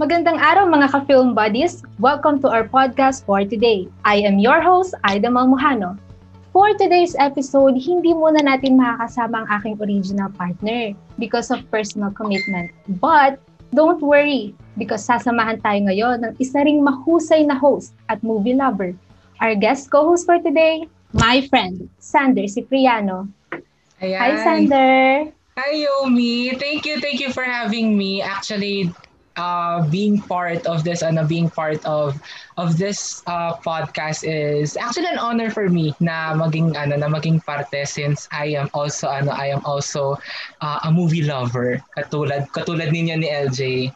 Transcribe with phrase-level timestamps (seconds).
[0.00, 1.84] Magandang araw mga ka-film buddies!
[2.00, 3.84] Welcome to our podcast for today.
[4.00, 6.00] I am your host, Aida Malmuhano.
[6.56, 12.72] For today's episode, hindi muna natin makakasama ang aking original partner because of personal commitment.
[12.96, 13.44] But
[13.76, 18.96] don't worry because sasamahan tayo ngayon ng isa ring mahusay na host at movie lover.
[19.44, 23.28] Our guest co-host for today, my friend, Sander Cipriano.
[24.00, 24.16] Ayan.
[24.16, 25.28] Hi, Sander!
[25.60, 26.56] Hi, Yomi.
[26.56, 28.24] Thank you, thank you for having me.
[28.24, 28.88] Actually,
[29.40, 32.20] uh, being part of this ano being part of
[32.60, 37.40] of this uh, podcast is actually an honor for me na maging ano na maging
[37.40, 40.20] parte since I am also ano I am also
[40.60, 43.88] uh, a movie lover katulad katulad ninyo ni LJ.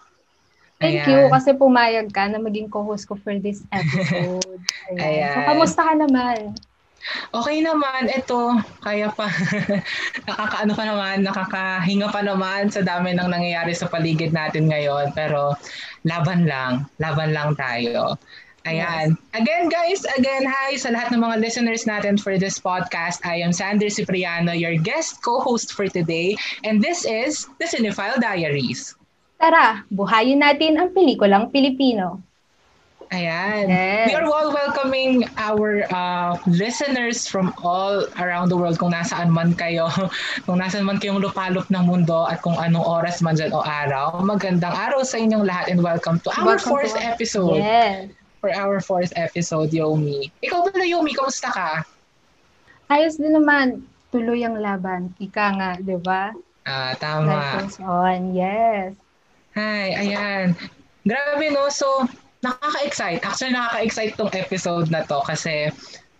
[0.81, 1.09] Thank Ayan.
[1.13, 4.61] you kasi pumayag ka na maging co-host ko for this episode.
[4.91, 5.01] Ayan.
[5.05, 5.33] Ayan.
[5.33, 6.57] So, kamusta ka naman?
[7.37, 9.29] Okay naman, ito, kaya pa,
[10.29, 15.13] nakakaano pa naman, nakakahinga pa naman sa dami ng nangyayari sa paligid natin ngayon.
[15.13, 15.53] Pero
[16.09, 18.17] laban lang, laban lang tayo.
[18.65, 19.13] Ayan.
[19.13, 19.37] Yes.
[19.37, 23.21] Again, guys, again, hi sa lahat ng mga listeners natin for this podcast.
[23.21, 26.33] I am Sander Cipriano, your guest co-host for today.
[26.65, 28.97] And this is The Cinephile Diaries.
[29.37, 32.25] Tara, buhayin natin ang pelikulang Pilipino.
[33.13, 33.69] Ayan.
[33.69, 34.09] Yes.
[34.09, 39.53] We are all welcoming our uh, listeners from all around the world kung nasaan man
[39.53, 39.93] kayo,
[40.49, 44.23] kung nasaan man kayong lupalop ng mundo at kung anong oras man dyan o araw.
[44.25, 47.61] Magandang araw sa inyong lahat and welcome to our welcome fourth to episode.
[47.61, 48.09] Yes.
[48.41, 50.29] For our fourth episode, Yomi.
[50.45, 51.13] Ikaw ba Yomi?
[51.13, 51.71] Kamusta ka?
[52.89, 53.85] Ayos din naman.
[54.13, 55.11] Tuloy ang laban.
[55.19, 56.31] Ika nga, di ba?
[56.65, 57.29] Ah, tama.
[57.29, 58.33] Life goes on.
[58.33, 58.97] Yes.
[59.57, 60.57] Hi, ayan.
[61.05, 61.69] Grabe no.
[61.69, 62.09] So,
[62.45, 63.25] nakaka-excite.
[63.25, 65.73] Actually, nakaka-excite tong episode na to kasi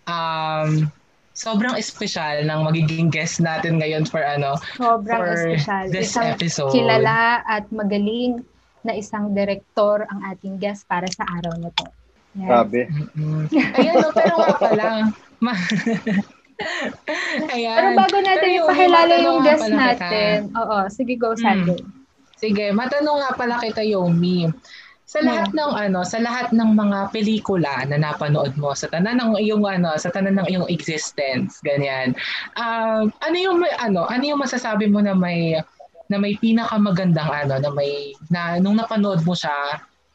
[0.09, 0.89] um,
[1.37, 5.85] sobrang espesyal ng magiging guest natin ngayon for ano sobrang for espesyal.
[5.91, 6.71] this isang episode.
[6.71, 8.41] kilala at magaling
[8.87, 11.87] na isang direktor ang ating guest para sa araw na to.
[12.35, 12.49] Yes.
[12.51, 12.81] Sabi.
[12.87, 13.43] Mm-hmm.
[13.79, 14.87] Ayan, no, pero nga pala.
[15.43, 15.67] Ma-
[17.51, 17.77] Ayan.
[17.79, 20.37] Pero bago natin pero ipakilala yung, yung guest natin.
[20.51, 20.59] Kita.
[20.61, 21.79] Oo, sige go, Sandy.
[21.83, 22.03] Hmm.
[22.39, 24.53] Sige, matanong nga pala kita, Yomi.
[25.05, 29.37] Sa lahat ng ano, sa lahat ng mga pelikula na napanood mo sa tanan ng
[29.37, 32.17] iyong ano, sa tanan ng iyong existence, ganyan.
[32.57, 35.61] Um, uh, ano yung ano, ano yung masasabi mo na may
[36.09, 39.53] na may pinakamagandang ano, na may na nung napanood mo siya,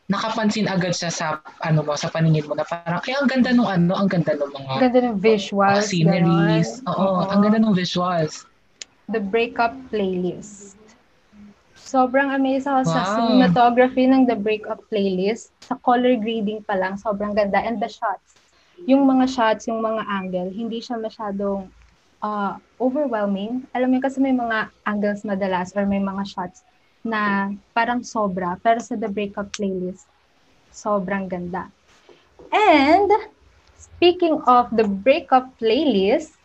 [0.10, 1.26] nakapansin agad siya sa
[1.62, 4.50] ano mo sa paningin mo na parang kaya ang ganda nung ano, ang ganda ng
[4.50, 6.82] mga ganda ng visuals, uh, sceneries.
[6.90, 8.42] Oo, Oo, ang ganda ng visuals.
[9.14, 10.79] The breakup playlist.
[11.90, 12.94] Sobrang amazed ako wow.
[12.94, 15.50] sa cinematography ng The Breakup Playlist.
[15.66, 17.58] Sa color grading pa lang, sobrang ganda.
[17.58, 18.38] And the shots.
[18.86, 21.66] Yung mga shots, yung mga angle, hindi siya masyadong
[22.22, 23.66] uh, overwhelming.
[23.74, 26.62] Alam mo kasi may mga angles madalas or may mga shots
[27.02, 28.62] na parang sobra.
[28.62, 30.06] Pero sa The Breakup Playlist,
[30.70, 31.74] sobrang ganda.
[32.54, 33.10] And
[33.76, 36.39] speaking of the Breakup Playlist,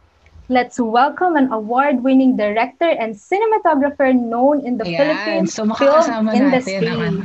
[0.52, 4.98] Let's welcome an award-winning director and cinematographer known in the Ayan.
[5.00, 6.84] Philippine so, film industry.
[6.84, 7.16] Natin ang,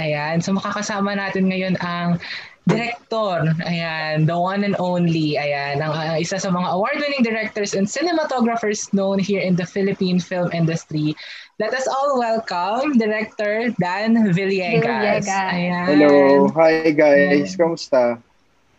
[0.00, 2.16] ayan, so makakasama natin ngayon ang
[2.64, 7.84] director, ayan, the one and only, ayan, ang uh, isa sa mga award-winning directors and
[7.84, 11.12] cinematographers known here in the Philippine film industry.
[11.60, 15.28] Let us all welcome Director Dan Villegas.
[15.28, 15.28] Villegas.
[15.28, 15.86] Ayan.
[15.92, 18.16] Hello, hi guys, kamusta?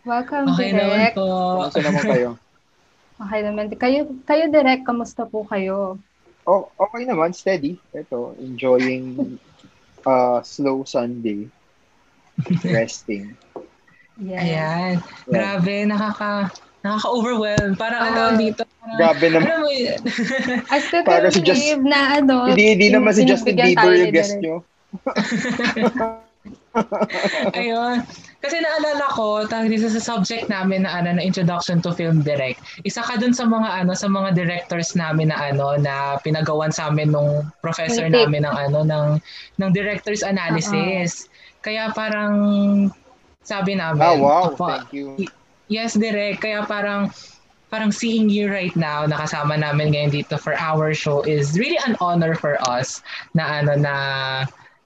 [0.02, 0.82] Welcome, okay Direk.
[0.82, 1.26] naman po.
[1.70, 2.30] Kamusta naman kayo?
[3.14, 3.70] Okay naman.
[3.78, 6.02] Kayo, kayo direct, kamusta po kayo?
[6.44, 7.78] Oh, okay naman, steady.
[7.94, 9.38] Ito, enjoying
[10.08, 11.46] uh, slow Sunday.
[12.66, 13.38] Resting.
[14.18, 14.42] Yeah.
[14.42, 14.98] Ayan.
[14.98, 15.30] Yeah.
[15.30, 16.50] Grabe, nakaka
[16.84, 17.80] nakaka-overwhelm.
[17.80, 18.60] Parang uh, ano dito.
[18.66, 19.48] Parang, grabe naman.
[19.48, 19.96] Alam mo yun.
[20.74, 22.52] I still can't believe just, na ano.
[22.52, 24.60] Hindi, hindi naman si Justin Bieber yung guest nyo.
[27.58, 28.04] Ayun.
[28.44, 32.60] Kasi naalala ko, tawag dito sa subject namin na ano na Introduction to Film Direct.
[32.84, 36.92] Isa ka dun sa mga ano sa mga directors namin na ano na pinagawan sa
[36.92, 39.06] amin nung professor namin ng ano ng
[39.64, 41.24] ng directors analysis.
[41.24, 41.64] Uh-huh.
[41.64, 42.36] Kaya parang
[43.40, 45.16] sabi namin, oh, wow, thank you.
[45.72, 46.44] Yes, direct.
[46.44, 47.08] Kaya parang
[47.72, 51.96] parang seeing you right now, nakasama namin ngayon dito for our show is really an
[52.04, 53.00] honor for us
[53.32, 53.94] na ano na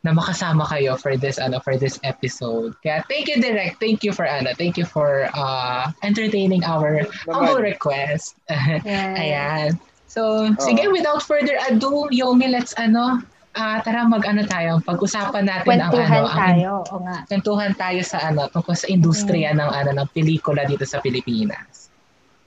[0.06, 2.74] na makasama kayo for this ano for this episode.
[2.86, 3.82] Kaya thank you direct.
[3.82, 8.38] Thank you for ano, thank you for uh entertaining our humble request.
[8.86, 9.18] Yeah.
[9.18, 9.70] Ayan.
[10.08, 10.64] So, oh.
[10.64, 13.20] sige without further ado, Yomi, let's ano
[13.58, 17.16] uh, tara mag-ano tayo, pag-usapan natin Kwentuhan ang ano, tayo, ang, o nga.
[17.26, 19.58] Kwentuhan tayo sa ano, tungkol sa industriya mm.
[19.58, 21.90] ng ano ng pelikula dito sa Pilipinas.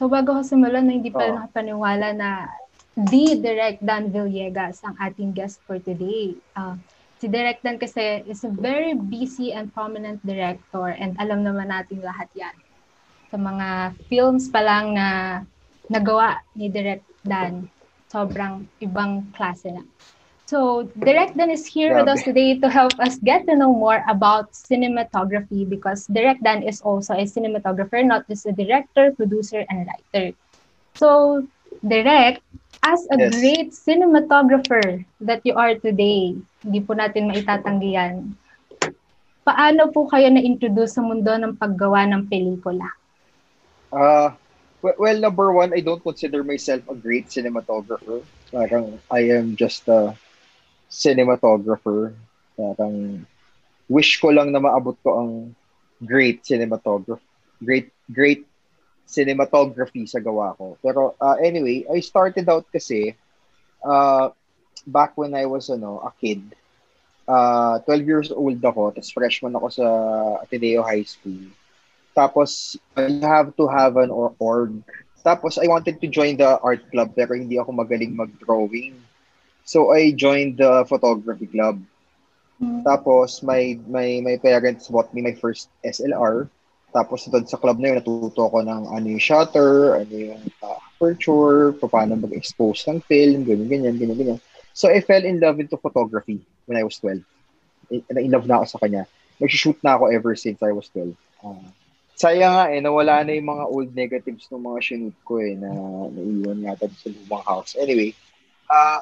[0.02, 1.38] So bago ko simulan, na hindi pa oh.
[1.38, 2.30] nakapaniwala na
[2.98, 6.34] the direct Dan Villegas ang ating guest for today.
[6.58, 6.76] Uh,
[7.22, 12.02] Si Direk Dan kasi is a very busy and prominent director and alam naman natin
[12.02, 12.56] lahat yan.
[13.30, 15.40] Sa mga films pa lang na
[15.86, 17.70] nagawa ni Direk Dan,
[18.10, 19.86] sobrang ibang klase na.
[20.50, 22.10] So, Direct Dan is here Grabe.
[22.10, 26.66] with us today to help us get to know more about cinematography because Direct Dan
[26.66, 30.34] is also a cinematographer, not just a director, producer, and writer.
[30.98, 31.46] So,
[31.86, 32.42] Direct,
[32.82, 33.32] as a yes.
[33.38, 38.38] great cinematographer that you are today, hindi po natin maitatanggi yan,
[39.42, 42.86] paano po kayo na-introduce sa mundo ng paggawa ng pelikula?
[43.92, 44.32] Uh,
[44.82, 48.22] well, number one, I don't consider myself a great cinematographer.
[48.54, 50.16] Parang I am just a
[50.88, 52.14] cinematographer.
[52.56, 53.26] Parang
[53.90, 55.32] wish ko lang na maabot ko ang
[56.06, 57.20] great cinematographer.
[57.62, 58.46] Great, great
[59.06, 60.78] cinematography sa gawa ko.
[60.80, 63.14] Pero uh, anyway, I started out kasi
[63.84, 64.32] uh,
[64.88, 66.42] back when I was ano, a kid.
[67.28, 69.88] Uh, 12 years old ako, tapos freshman ako sa
[70.44, 71.54] Ateneo High School.
[72.12, 74.84] Tapos, you have to have an org.
[75.24, 79.00] Tapos, I wanted to join the art club pero hindi ako magaling mag-drawing.
[79.64, 81.80] So, I joined the photography club.
[82.60, 82.84] Mm-hmm.
[82.84, 86.52] Tapos, my, my, my parents bought me my first SLR.
[86.92, 90.76] Tapos doon sa club na yun, natuto ko ng ano yung shutter, ano yung uh,
[90.76, 94.40] aperture, paano mag-expose ng film, ganyan, ganyan, ganyan, ganyan.
[94.74, 97.24] So I fell in love into photography when I was 12.
[97.92, 99.04] In, in love na ako sa kanya.
[99.40, 101.16] Nag-shoot na ako ever since I was 12.
[101.42, 101.70] Uh, ah.
[102.22, 105.74] sayang nga eh, nawala na yung mga old negatives ng mga shoot ko eh, na
[106.14, 107.74] naiwan nga sa lumang house.
[107.82, 108.14] Anyway,
[108.70, 109.02] uh,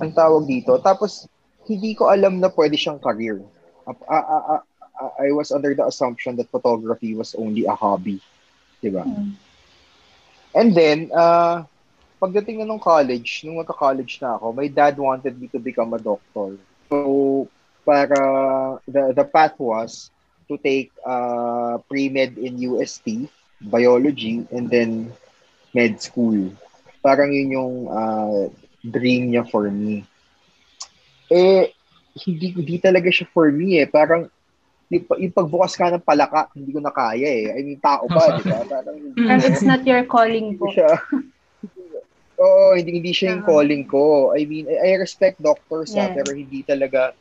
[0.00, 0.80] ang tawag dito.
[0.80, 1.28] Tapos,
[1.68, 3.44] hindi ko alam na pwede siyang career.
[3.84, 8.24] Uh, uh, uh, uh, I was under the assumption that photography was only a hobby.
[8.80, 9.04] Diba?
[9.04, 9.36] Mm.
[10.56, 11.68] And then, uh,
[12.16, 16.56] pagdating nung college, nung magka-college na ako, my dad wanted me to become a doctor.
[16.88, 17.48] So,
[17.84, 18.18] para
[18.88, 20.10] the, the path was
[20.48, 23.28] to take uh, pre-med in UST,
[23.60, 25.12] biology, and then
[25.74, 26.50] med school.
[27.04, 28.48] Parang yun yung uh,
[28.82, 30.06] dream niya for me.
[31.30, 31.70] Eh,
[32.16, 33.86] hindi, hindi talaga siya for me eh.
[33.86, 34.30] Parang
[34.88, 37.44] yung, yung pagbukas ka ng palaka, hindi ko na kaya eh.
[37.54, 38.62] I mean, tao ba, di ba?
[38.70, 40.70] Parang, And it's not your calling po.
[40.70, 40.90] Siya.
[42.36, 43.52] Oo, hindi, hindi siya yung uh-huh.
[43.56, 44.36] calling ko.
[44.36, 46.12] I mean, I, I respect doctors yeah.
[46.12, 47.16] ha, pero hindi talaga,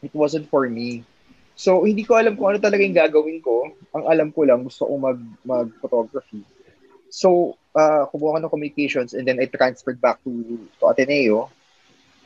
[0.00, 1.04] it wasn't for me.
[1.54, 3.70] So, hindi ko alam kung ano talaga yung gagawin ko.
[3.94, 6.42] Ang alam ko lang, gusto ko mag, mag-photography.
[7.12, 10.32] So, uh, kumuha ko ng communications and then I transferred back to,
[10.80, 11.52] to Ateneo.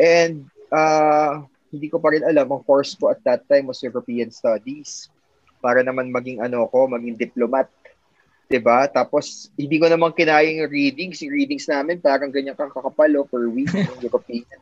[0.00, 4.32] And, uh, hindi ko pa rin alam, ang course ko at that time was European
[4.32, 5.12] Studies.
[5.60, 7.68] Para naman maging ano ko, maging diplomat.
[8.48, 8.88] 'Di ba?
[8.88, 13.44] Tapos hindi ko naman kinaya yung readings, yung readings namin parang ganyan kang kakapalo per
[13.52, 14.58] week yung European.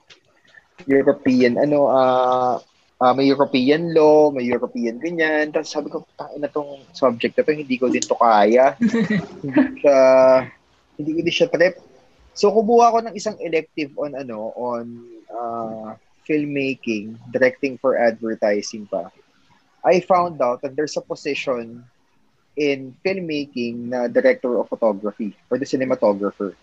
[0.84, 2.58] European ano uh,
[3.00, 5.52] uh, may European law, may European ganyan.
[5.54, 8.76] Tapos sabi ko, tangin na tong subject na to, hindi ko din to kaya.
[8.76, 9.98] hindi siya,
[10.96, 11.76] hindi ko din siya trip.
[12.36, 14.84] So, kumuha ko ng isang elective on ano, on
[15.32, 15.96] uh,
[16.28, 19.08] filmmaking, directing for advertising pa,
[19.80, 21.86] I found out that there's a position
[22.56, 26.56] in filmmaking na director of photography or the cinematographer.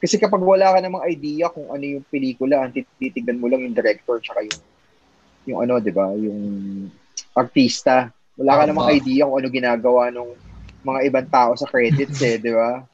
[0.00, 3.76] Kasi kapag wala ka namang idea kung ano yung pelikula, ang titignan mo lang yung
[3.76, 4.60] director tsaka yung
[5.48, 6.40] yung ano, 'di ba, yung
[7.36, 8.12] artista.
[8.36, 10.28] Wala ka namang idea kung ano ginagawa ng
[10.80, 12.84] mga ibang tao sa credits eh, 'di ba?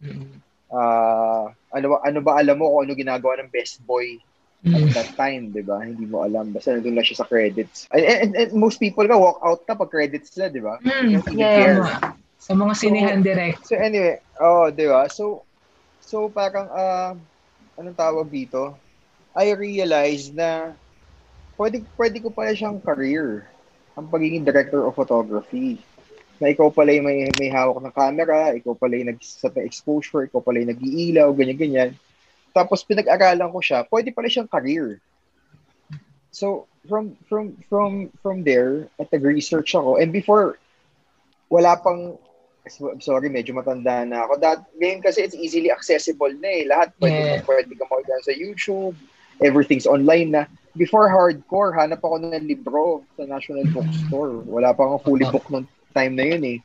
[0.66, 4.18] Uh, ano ba ano ba alam mo kung ano ginagawa ng best boy
[4.66, 4.94] at mm.
[4.98, 5.78] that time, di ba?
[5.78, 6.50] Hindi mo alam.
[6.50, 7.86] Basta nandun lang siya sa credits.
[7.94, 10.82] And, and, and most people ka, walk out ka pag credits na, di ba?
[10.82, 12.18] Mm, yeah.
[12.36, 13.60] Sa mga sinihan so, direct.
[13.66, 15.08] So anyway, oh, di ba?
[15.10, 15.42] So,
[16.00, 17.12] so parang, uh,
[17.80, 18.76] anong tawag dito?
[19.36, 20.72] I realized na
[21.60, 23.48] pwede, pwede ko pala siyang career.
[23.96, 25.80] Ang pagiging director of photography.
[26.36, 30.28] Na ikaw pala yung may, may hawak ng camera, ikaw pala yung nag-set ng exposure,
[30.28, 31.96] ikaw pala yung nag-iilaw, ganyan-ganyan
[32.56, 34.96] tapos pinag-aralan ko siya, pwede pala siyang career.
[36.32, 40.00] So, from from from from there, at nag-research ako.
[40.00, 40.56] And before,
[41.48, 42.18] wala pang,
[42.98, 44.42] sorry, medyo matanda na ako.
[44.42, 46.62] That, ngayon kasi it's easily accessible na eh.
[46.66, 47.44] Lahat pwede, yeah.
[47.46, 48.96] pwede ka makita sa YouTube.
[49.44, 50.42] Everything's online na.
[50.76, 54.44] Before hardcore, hanap ako ng libro sa National Bookstore.
[54.44, 56.58] Wala pa akong fully book nung time na yun eh.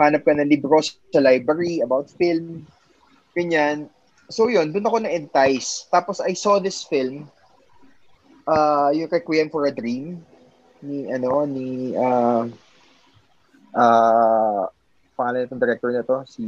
[0.00, 2.66] Hanap ka ng libro sa library about film.
[3.38, 3.90] Ganyan
[4.28, 5.88] so yun, doon ako na-entice.
[5.90, 7.28] Tapos I saw this film,
[8.48, 10.22] uh, yung Requiem for a Dream,
[10.84, 12.48] ni, ano, ni, uh,
[13.74, 14.70] uh,
[15.18, 16.44] pangalan itong director na to, si,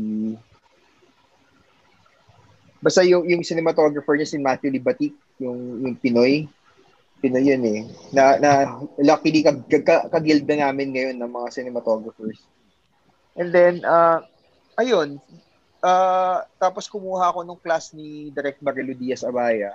[2.80, 6.49] basta yung, yung cinematographer niya, si Matthew Libatic, yung, yung Pinoy,
[7.26, 7.80] Filipino yun eh.
[8.14, 8.50] Na, na
[9.02, 12.38] luckily kag, kag, kagilda namin ngayon ng mga cinematographers.
[13.35, 14.23] And then, uh,
[14.78, 15.18] ayun,
[15.83, 19.75] uh, tapos kumuha ako nung class ni Direct Marilu Diaz Abaya.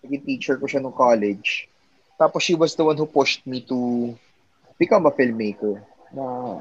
[0.00, 1.68] Naging teacher ko siya nung college.
[2.16, 4.12] Tapos she was the one who pushed me to
[4.80, 5.84] become a filmmaker.
[6.16, 6.58] Na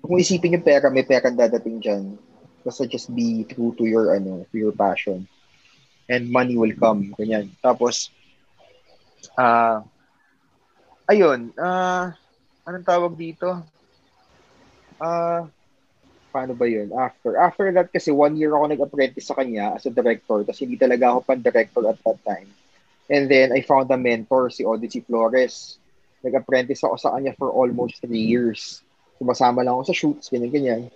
[0.00, 2.04] kung isipin yung pera, may pera dadating dyan.
[2.64, 5.24] Basta just be true to your ano, to your passion.
[6.10, 7.14] And money will come.
[7.14, 7.54] Ganyan.
[7.62, 8.10] Tapos,
[9.38, 13.62] ah, uh, ayun, ah, uh, anong tawag dito?
[15.00, 15.40] Ah, uh,
[16.30, 16.94] paano ba yun?
[16.94, 17.34] After.
[17.36, 20.46] After that kasi one year ako nag-apprentice sa kanya as a director.
[20.46, 22.48] Tapos hindi talaga ako pan-director at that time.
[23.10, 25.76] And then I found a mentor, si Odyssey Flores.
[26.22, 28.86] Nag-apprentice ako sa kanya for almost three years.
[29.20, 30.88] Sumasama lang ako sa shoots, ganyan-ganyan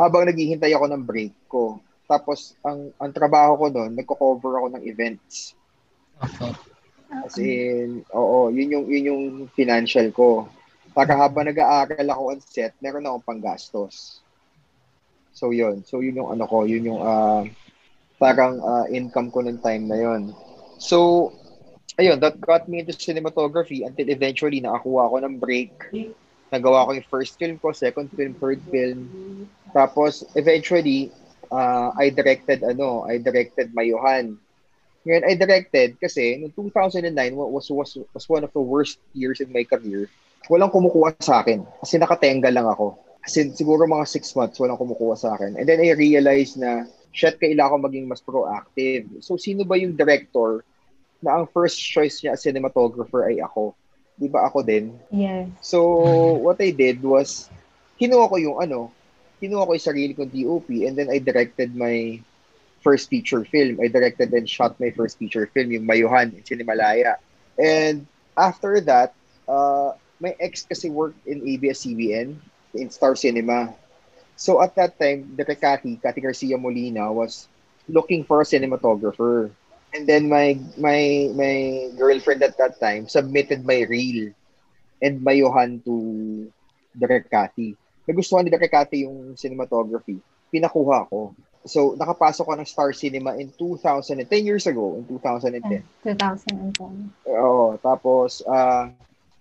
[0.00, 1.76] habang naghihintay ako ng break ko.
[2.08, 5.52] Tapos, ang, ang trabaho ko doon, nagko-cover ako ng events.
[6.16, 6.52] Okay.
[7.12, 10.48] As in, oo, yun yung, yun yung financial ko.
[10.96, 14.24] Para habang nag-aaral ako on set, meron akong panggastos.
[15.36, 15.84] So, yun.
[15.84, 17.44] So, yun yung ano ko, yun yung uh,
[18.16, 20.32] parang uh, income ko ng time na yun.
[20.80, 21.30] So,
[22.00, 25.72] ayun, that got me into cinematography until eventually nakakuha ako ng break.
[26.48, 28.98] Nagawa ko yung first film ko, second film, third film.
[29.70, 31.12] Tapos, eventually,
[31.52, 34.40] uh, I directed, ano, I directed Mayuhan.
[35.04, 39.52] Ngayon, I directed kasi noong 2009 was, was, was one of the worst years in
[39.52, 40.08] my career.
[40.48, 42.96] Walang kumukuha sa akin kasi nakatenga lang ako.
[43.20, 45.56] Kasi siguro mga six months walang kumukuha sa akin.
[45.56, 49.08] And then I realized na, shit, kailangan ko maging mas proactive.
[49.24, 50.64] So, sino ba yung director
[51.20, 53.76] na ang first choice niya as cinematographer ay ako?
[54.20, 54.96] Di ba ako din?
[55.08, 55.48] Yes.
[55.60, 55.80] So,
[56.40, 57.48] what I did was,
[58.00, 58.92] kinuha ko yung ano,
[59.40, 62.20] kinuha ko yung sarili kong DOP and then I directed my
[62.80, 63.80] first feature film.
[63.80, 67.16] I directed and shot my first feature film, yung Mayuhan in Cinemalaya.
[67.60, 69.12] And after that,
[69.48, 72.36] uh, my ex kasi worked in ABS-CBN,
[72.74, 73.72] in Star Cinema.
[74.36, 77.48] So at that time, the Kati, Kati Garcia Molina, was
[77.88, 79.50] looking for a cinematographer.
[79.90, 84.30] And then my my my girlfriend at that time submitted my reel
[85.02, 85.94] and Mayuhan to
[86.94, 87.74] Direk Kati
[88.10, 90.18] nagustuhan nila kay Kate yung cinematography.
[90.50, 91.30] Pinakuha ko.
[91.62, 95.84] So, nakapasok ko ng Star Cinema in 2010 years ago, in 2010.
[96.02, 97.12] 2010.
[97.30, 98.90] Oo, tapos, uh,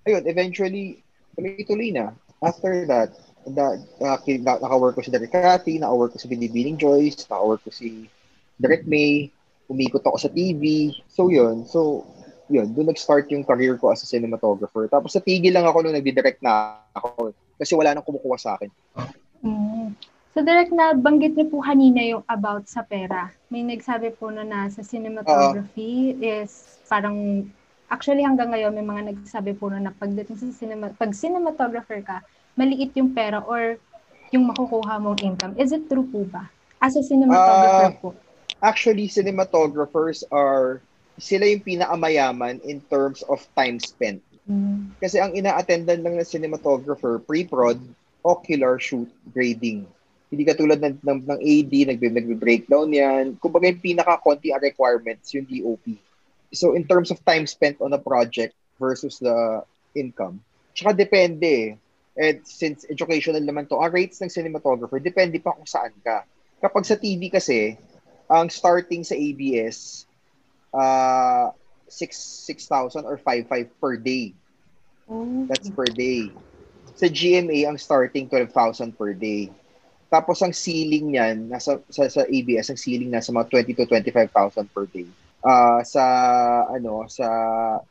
[0.05, 1.01] ayun, eventually,
[1.33, 2.11] tuloy-tuloy na.
[2.43, 3.15] After that,
[3.47, 8.11] na, uh, naka-work ko si Derek Cathy, naka-work ko si Binibining Joyce, naka-work ko si
[8.59, 9.31] Derek May,
[9.69, 10.91] umikot ako sa TV.
[11.07, 11.63] So, yun.
[11.69, 12.03] So,
[12.49, 14.89] yun, doon nag-start yung career ko as a cinematographer.
[14.89, 18.69] Tapos sa tigil lang ako nung nagdi-direct na ako kasi wala nang kumukuha sa akin.
[19.45, 19.93] Mm.
[20.33, 23.29] So direct na banggit niyo po kanina yung about sa pera.
[23.53, 27.49] May nagsabi po na nasa cinematography uh, is parang
[27.89, 32.21] actually hanggang ngayon may mga nagsabi po na pagdating sa cinema pag cinematographer ka,
[32.57, 33.77] maliit yung pera or
[34.29, 35.53] yung makukuha mong income.
[35.57, 36.45] Is it true po ba?
[36.77, 38.09] As a cinematographer uh, po.
[38.59, 40.81] Actually, cinematographers are
[41.19, 44.23] sila yung pinakamayaman in terms of time spent.
[44.47, 44.95] Mm.
[44.99, 47.79] Kasi ang ina-attendan lang ng cinematographer, pre-prod,
[48.23, 49.87] ocular shoot, grading.
[50.29, 53.23] Hindi katulad ng, ng, ng AD, nagbe, nagbe-breakdown yan.
[53.39, 55.95] Kumbaga yung pinaka-konti ang requirements, yung DOP.
[56.51, 59.63] So in terms of time spent on a project versus the
[59.93, 60.41] income,
[60.73, 61.77] tsaka depende
[62.19, 66.27] And since educational naman to, ang rates ng cinematographer, depende pa kung saan ka.
[66.59, 67.79] Kapag sa TV kasi,
[68.29, 70.05] ang starting sa ABS,
[70.74, 71.50] uh,
[71.89, 74.33] 6,000 or 5,500 per day.
[75.09, 75.45] Oh.
[75.50, 76.29] That's per day.
[76.93, 79.50] Sa GMA, ang starting 12,000 per day.
[80.09, 84.74] Tapos ang ceiling niyan, nasa, sa, sa ABS, ang ceiling nasa mga 20 to 25,000
[84.74, 85.09] per day.
[85.39, 86.03] Uh, sa
[86.67, 87.24] ano sa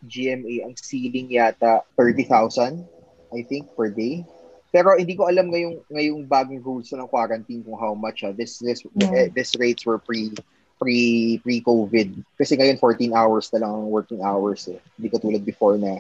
[0.04, 2.84] GMA ang ceiling yata 30,000
[3.32, 4.20] I think per day.
[4.68, 8.60] Pero hindi ko alam ngayong ngayong bagong rules ng quarantine kung how much uh, this
[8.60, 9.24] this yeah.
[9.24, 10.28] eh, this rates were pre
[10.76, 12.20] pre pre-COVID.
[12.36, 14.78] Kasi ngayon 14 hours na lang ang working hours eh.
[14.96, 15.98] Hindi katulad before na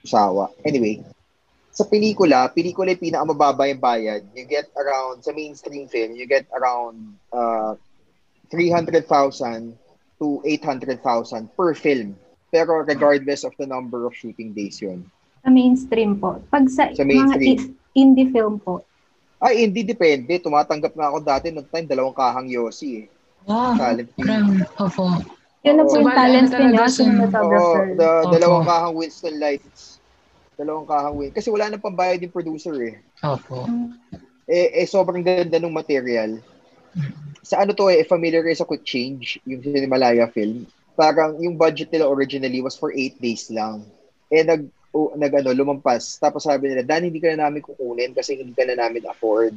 [0.00, 0.48] usawa.
[0.64, 1.04] Anyway,
[1.76, 4.24] sa pelikula, pelikula yung pinakamababa yung bayad.
[4.32, 7.76] You get around, sa mainstream film, you get around uh,
[8.48, 9.04] 300,000
[10.16, 11.04] to 800,000
[11.52, 12.16] per film.
[12.48, 15.04] Pero regardless of the number of shooting days yun.
[15.44, 16.40] Sa mainstream po.
[16.48, 17.60] Pag sa, sa mainstream.
[17.60, 18.84] mga indie film po.
[19.40, 20.36] Ay, hindi depende.
[20.40, 23.06] Tumatanggap na ako dati noong time, dalawang kahang Yossi eh.
[23.46, 23.76] Wow.
[23.78, 24.10] Talent.
[24.80, 25.04] Opo.
[25.66, 27.84] Yun na po yung talent niya, cinematographer.
[27.90, 29.98] Oo, the, dalawang kahang Winston Lights.
[30.54, 31.36] Dalawang kahang Winston.
[31.36, 32.96] Kasi wala nang pambayad yung producer eh.
[33.26, 33.66] Opo.
[34.46, 36.38] Eh, eh sobrang ganda ng material.
[37.42, 40.66] Sa ano to eh, familiar kayo sa Quick Change, yung Cinemalaya film.
[40.96, 43.84] parang yung budget nila originally was for 8 days lang.
[44.32, 46.18] Eh, nag, o, nag ano, lumampas.
[46.20, 49.54] Tapos sabi nila, Dan, hindi ka na namin kukunin kasi hindi ka na namin afford.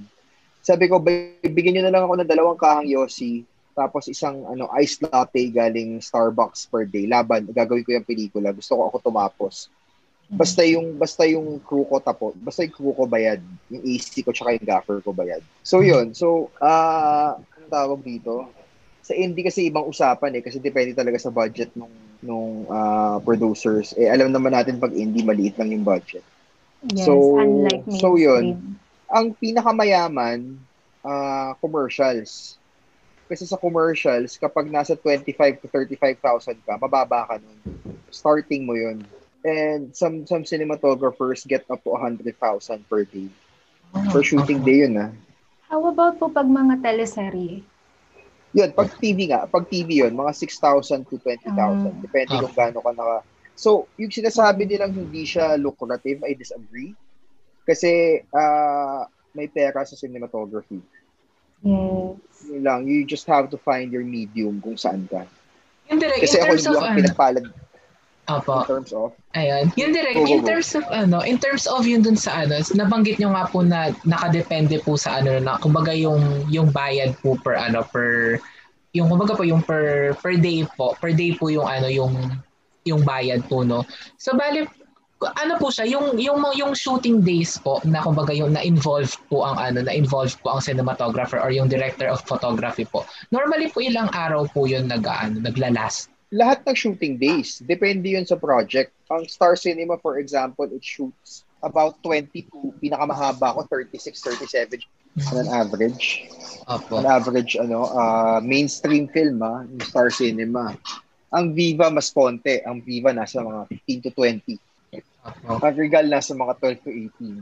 [0.60, 3.48] Sabi ko, bigyan nyo na lang ako ng dalawang kahang Yossi,
[3.80, 7.08] tapos isang ano ice latte galing Starbucks per day.
[7.08, 8.52] Laban, gagawin ko yung pelikula.
[8.52, 9.72] Gusto ko ako tumapos.
[10.30, 14.30] Basta yung basta yung crew ko tapo, basta yung crew ko bayad, yung AC ko
[14.30, 15.42] tsaka yung gaffer ko bayad.
[15.66, 16.14] So yun.
[16.14, 18.46] So ah uh, ano tawag dito?
[19.02, 23.96] Sa indie kasi ibang usapan eh kasi depende talaga sa budget nung nung uh, producers.
[23.96, 26.24] Eh alam naman natin pag indie maliit lang yung budget.
[26.92, 28.76] Yes, so unlike so yun.
[29.10, 30.60] Ang pinakamayaman
[31.04, 32.60] uh, commercials.
[33.30, 37.60] Kasi sa commercials, kapag nasa 25 to 35,000 ka, mababa ka nun.
[38.10, 39.06] Starting mo yun.
[39.46, 42.36] And some some cinematographers get up to 100,000
[42.90, 43.32] per day.
[43.96, 45.12] Oh, per shooting day yun ah.
[45.70, 47.62] How about po pag mga teleserye?
[48.54, 51.54] Yun, pag TV nga, pag TV yun, mga 6,000 to 20,000.
[51.54, 52.50] Um, Depende oh.
[52.50, 53.18] kung gaano ka naka...
[53.60, 56.96] So, yung sinasabi nilang hindi siya lucrative, I disagree.
[57.68, 59.06] Kasi uh,
[59.38, 60.82] may pera sa cinematography.
[61.62, 62.16] Yes.
[62.48, 65.28] Yun lang, you just have to find your medium kung saan ka.
[65.92, 67.46] Yung direct, Kasi in ako terms hindi of, ako pinagpalad
[68.30, 68.62] Apo.
[68.62, 69.10] In terms of?
[69.38, 69.70] Ayun.
[69.78, 73.30] Yun direct, in terms of ano, in terms of yun dun sa ano, nabanggit nyo
[73.38, 77.86] nga po na nakadepende po sa ano na kumbaga yung yung bayad po per ano
[77.86, 78.42] per
[78.98, 82.18] yung kumbaga po yung per per day po, per day po yung ano yung
[82.90, 83.86] yung bayad po no.
[84.18, 84.66] So bali
[85.22, 89.46] ano po siya yung yung yung shooting days po na kumbaga yung na involved po
[89.46, 93.06] ang ano na involved po ang cinematographer or yung director of photography po.
[93.30, 98.26] Normally po ilang araw po yun nag ano, naglalast lahat ng shooting days, depende yun
[98.26, 98.94] sa project.
[99.10, 102.46] Ang Star Cinema, for example, it shoots about 22,
[102.80, 104.80] pinakamahaba ko, 36, 37
[105.32, 106.30] on an average.
[106.70, 107.02] Opo.
[107.02, 110.78] On average, ano, uh, mainstream film, ah, yung Star Cinema.
[111.34, 112.62] Ang Viva, mas konti.
[112.66, 114.58] Ang Viva, nasa mga 15 to 20.
[115.26, 115.66] Opo.
[115.66, 117.42] Ang Regal, nasa mga 12 to 18.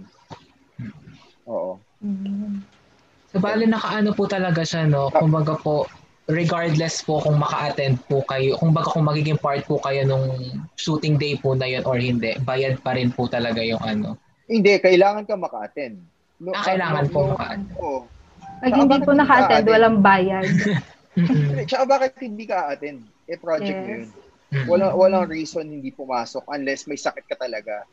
[1.48, 1.80] Oo.
[2.04, 2.56] Mm-hmm.
[3.28, 5.12] So, bali nakaano po talaga siya, no?
[5.12, 5.84] Kumbaga po,
[6.28, 10.28] regardless po kung maka-attend po kayo, kung baga kung magiging part po kayo nung
[10.76, 14.20] shooting day po na yun or hindi, bayad pa rin po talaga yung ano.
[14.48, 16.04] Hindi, kailangan ka maka-attend.
[16.44, 17.68] No, ah, kailangan no, po no, maka-attend.
[17.80, 18.00] Oo.
[18.58, 20.48] Pag hindi po naka-attend, walang bayad.
[21.72, 23.08] Tsaka bakit hindi ka attend?
[23.28, 23.88] Eh, project yes.
[23.88, 24.04] yun.
[24.68, 27.84] Walang, walang reason hindi pumasok unless may sakit ka talaga.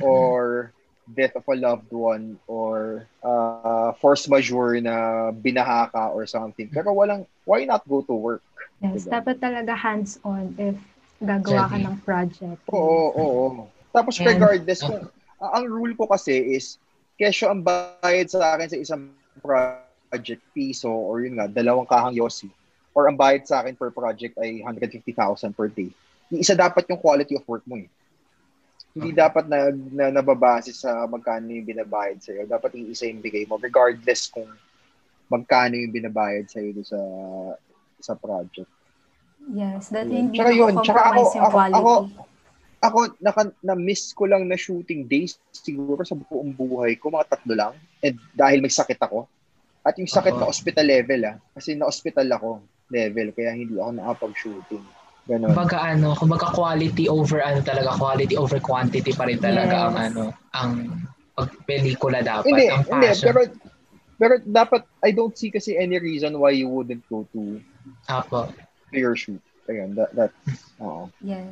[0.00, 0.72] Or
[1.10, 6.70] death of a loved one or uh, force majeure na binaha ka or something.
[6.70, 8.42] Pero walang, why not go to work?
[8.78, 9.22] Yes, diba?
[9.22, 10.78] dapat talaga hands-on if
[11.22, 12.58] gagawa ka ng project.
[12.70, 13.64] Oo, oo, oo.
[13.94, 15.06] Tapos And, regardless, kung,
[15.38, 16.78] uh, ang rule ko kasi is,
[17.18, 19.02] kesyo ang bayad sa akin sa isang
[19.42, 22.50] project piso or yun nga, dalawang kahang yosi
[22.94, 25.90] or ang bayad sa akin per project ay 150,000 per day.
[26.32, 27.90] Isa dapat yung quality of work mo eh
[28.92, 32.44] hindi dapat na, na nababase sa magkano yung binabayad sa iyo.
[32.44, 34.48] Dapat yung isa yung bigay mo regardless kung
[35.32, 37.00] magkano yung binabayad sa iyo sa
[38.02, 38.68] sa project.
[39.48, 40.22] Yes, that yeah.
[40.22, 41.58] hindi tsaka yun, tsaka ako, ako.
[41.72, 41.92] Ako,
[42.82, 47.54] ako, naka, na-miss ko lang na shooting days siguro sa buong buhay ko, mga tatlo
[47.54, 47.74] lang.
[48.02, 49.26] And dahil may sakit ako.
[49.82, 50.46] At yung sakit uh-huh.
[50.46, 51.36] na hospital level ah.
[51.58, 54.84] Kasi na-hospital ako level, kaya hindi ako nakapag-shooting.
[55.30, 55.54] Ganun.
[55.54, 59.86] Kumbaga ano, kumbaga quality over ano talaga, quality over quantity pa rin talaga yes.
[59.86, 60.70] ang ano, ang
[61.38, 63.30] pagpelikula dapat, hindi, ang passion.
[63.30, 63.40] Hindi, pero,
[64.18, 67.62] pero dapat, I don't see kasi any reason why you wouldn't go to
[68.10, 68.50] Apo.
[68.90, 69.40] your shoot.
[69.70, 70.34] Ayan, that, that,
[70.82, 71.06] oo.
[71.22, 71.46] Yes.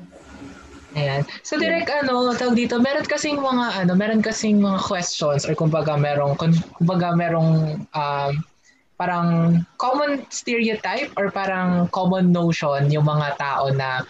[0.99, 1.23] Ayan.
[1.47, 2.03] So direct yeah.
[2.03, 6.35] ano, tawag dito, meron kasing mga ano, meron kasing mga questions or kumbaga merong
[6.75, 8.33] kumbaga merong um,
[9.01, 14.05] parang common stereotype or parang common notion yung mga tao na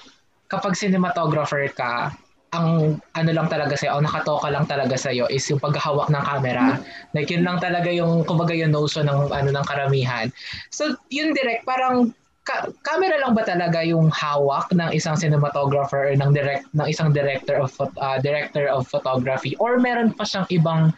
[0.51, 2.11] kapag cinematographer ka,
[2.51, 6.83] ang ano lang talaga sa'yo, o nakatoka lang talaga sa'yo is yung paghahawak ng camera.
[7.15, 10.27] Like yun lang talaga yung, kumbaga yung notion ng, ano, ng karamihan.
[10.75, 12.11] So yun direct, parang
[12.43, 17.15] ka- camera lang ba talaga yung hawak ng isang cinematographer or ng direct ng isang
[17.15, 20.91] director of uh, director of photography or meron pa siyang ibang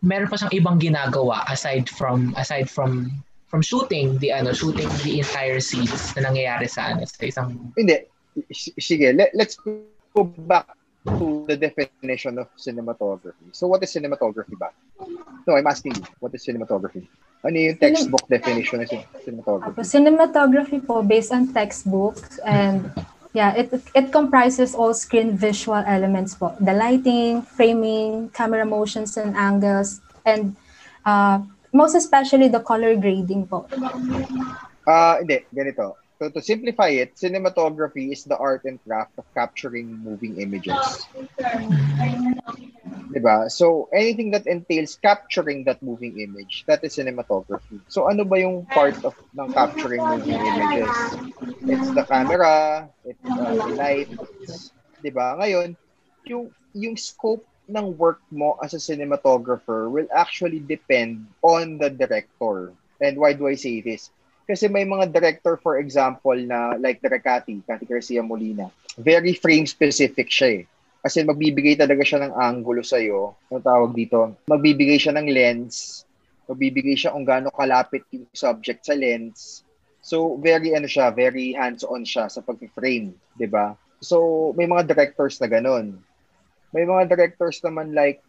[0.00, 3.10] meron pa siyang ibang ginagawa aside from aside from
[3.54, 8.02] from shooting the ano shooting the entire scenes na nangyayari sa ano sa isang Hindi.
[8.82, 10.74] Sige, let, let's go back
[11.06, 13.54] to the definition of cinematography.
[13.54, 14.74] So what is cinematography ba?
[15.46, 17.06] No, I'm asking you, what is cinematography?
[17.46, 18.90] Ano yung textbook Cinem- definition ng
[19.22, 19.86] cinematography?
[19.86, 22.90] Cinematography po based on textbooks and
[23.38, 26.58] yeah, it it comprises all screen visual elements po.
[26.58, 30.58] The lighting, framing, camera motions and angles and
[31.06, 31.38] uh,
[31.74, 33.66] Most especially the color grading po.
[34.86, 35.98] Ah, uh, hindi, ganito.
[36.22, 40.78] So to simplify it, cinematography is the art and craft of capturing moving images.
[43.10, 43.50] Diba?
[43.50, 47.82] So anything that entails capturing that moving image, that is cinematography.
[47.90, 50.94] So ano ba yung part of ng capturing moving images?
[51.66, 54.10] It's the camera, it's uh, the light,
[54.46, 54.70] it's,
[55.02, 55.34] 'di ba?
[55.42, 55.74] Ngayon,
[56.30, 62.72] yung yung scope ng work mo as a cinematographer will actually depend on the director.
[63.00, 64.10] And why do I say this?
[64.44, 68.68] Kasi may mga director, for example, na like Direcati, Cathy Garcia Molina,
[69.00, 70.64] very frame specific siya eh.
[71.04, 73.36] Kasi magbibigay talaga siya ng angulo sa'yo.
[73.52, 74.36] Ano tawag dito?
[74.48, 76.04] Magbibigay siya ng lens.
[76.48, 79.64] Magbibigay siya kung gaano kalapit yung subject sa lens.
[80.04, 83.72] So, very ano siya, very hands-on siya sa pag-frame, 'di ba?
[84.04, 86.04] So, may mga directors na ganun.
[86.74, 88.20] May mga directors naman like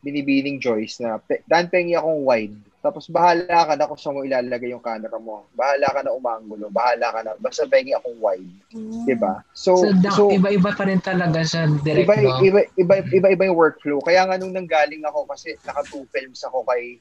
[0.00, 2.56] Binibining Joyce na Dan pengi akong wide.
[2.80, 5.44] Tapos bahala ka na kung saan mo ilalagay yung camera mo.
[5.52, 6.72] Bahala ka na umangulo.
[6.72, 7.36] Bahala ka na.
[7.36, 8.48] Basta pengi akong wide.
[8.72, 9.04] Mm.
[9.04, 9.44] 'Di ba?
[9.52, 12.40] So, so, da- so iba-iba pa rin talaga siya direct, iba, no?
[12.40, 14.00] Iba, iba, iba, iba yung workflow.
[14.00, 16.96] Kaya nga nung nanggaling ako kasi naka two films ako kay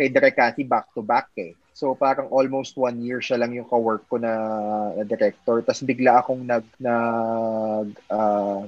[0.00, 1.52] kay Direcati back to back eh.
[1.76, 4.32] So parang almost one year siya lang yung ka-work ko na,
[4.96, 5.60] na director.
[5.60, 8.64] Tapos bigla akong nag nag uh,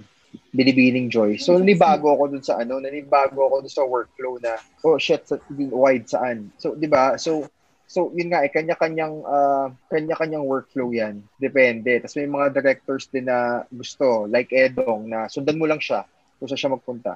[0.50, 1.38] binibining joy.
[1.38, 5.38] So, nanibago ako dun sa ano, nanibago ako dun sa workflow na, oh shit, sa,
[5.50, 6.50] wide saan.
[6.58, 7.14] So, di ba?
[7.18, 7.46] So,
[7.86, 11.22] so yun nga, eh, kanya-kanyang, uh, kanya-kanyang workflow yan.
[11.38, 12.02] Depende.
[12.02, 16.02] Tapos may mga directors din na gusto, like Edong, na sundan mo lang siya
[16.42, 17.14] kung saan siya magpunta.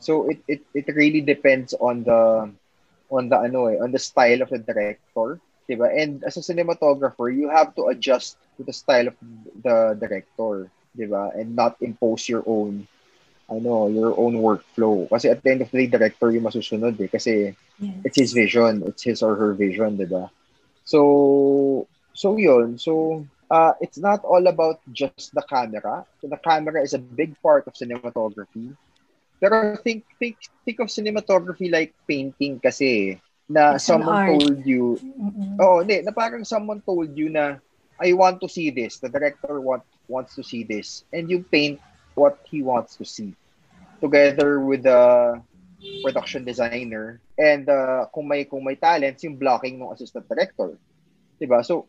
[0.00, 2.48] So, it, it, it really depends on the,
[3.12, 5.40] on the ano eh, on the style of the director.
[5.68, 5.92] Diba?
[5.92, 9.16] And as a cinematographer, you have to adjust to the style of
[9.60, 10.72] the director.
[10.94, 11.32] 'Di ba?
[11.36, 12.86] And not impose your own
[13.48, 15.08] ano, your own workflow.
[15.08, 17.08] Kasi at the end of the day, director yung masusunod eh.
[17.08, 17.96] Kasi yes.
[18.04, 18.84] it's his vision.
[18.84, 20.28] It's his or her vision, di ba?
[20.84, 22.76] So, so yun.
[22.76, 26.04] So, uh, it's not all about just the camera.
[26.20, 28.76] So the camera is a big part of cinematography.
[29.40, 35.56] Pero think, think, think of cinematography like painting kasi na it's someone told you, mm-hmm.
[35.62, 37.56] oh, hindi, na parang someone told you na,
[38.00, 38.98] I want to see this.
[38.98, 41.04] The director want, wants to see this.
[41.12, 41.80] And you paint
[42.14, 43.34] what he wants to see.
[44.00, 45.42] Together with the
[46.02, 47.20] production designer.
[47.38, 50.78] And uh, kung may kung may talents yung blocking ng assistant director.
[51.38, 51.86] 'di ba so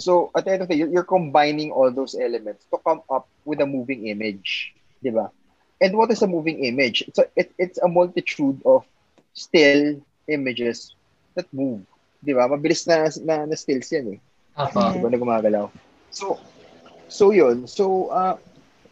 [0.00, 3.28] so at the end of the day you're, combining all those elements to come up
[3.44, 4.72] with a moving image.
[5.04, 5.28] 'di ba
[5.84, 7.04] and what is a moving image?
[7.06, 8.88] It's a, it, it's a multitude of
[9.36, 10.00] still
[10.32, 10.96] images
[11.36, 11.84] that move.
[12.24, 14.20] 'di ba mabilis na na, na stills yan eh
[14.58, 14.98] Apa.
[14.98, 15.70] Diba na gumagalaw
[16.18, 16.40] so
[17.08, 17.64] So yun.
[17.64, 18.36] So uh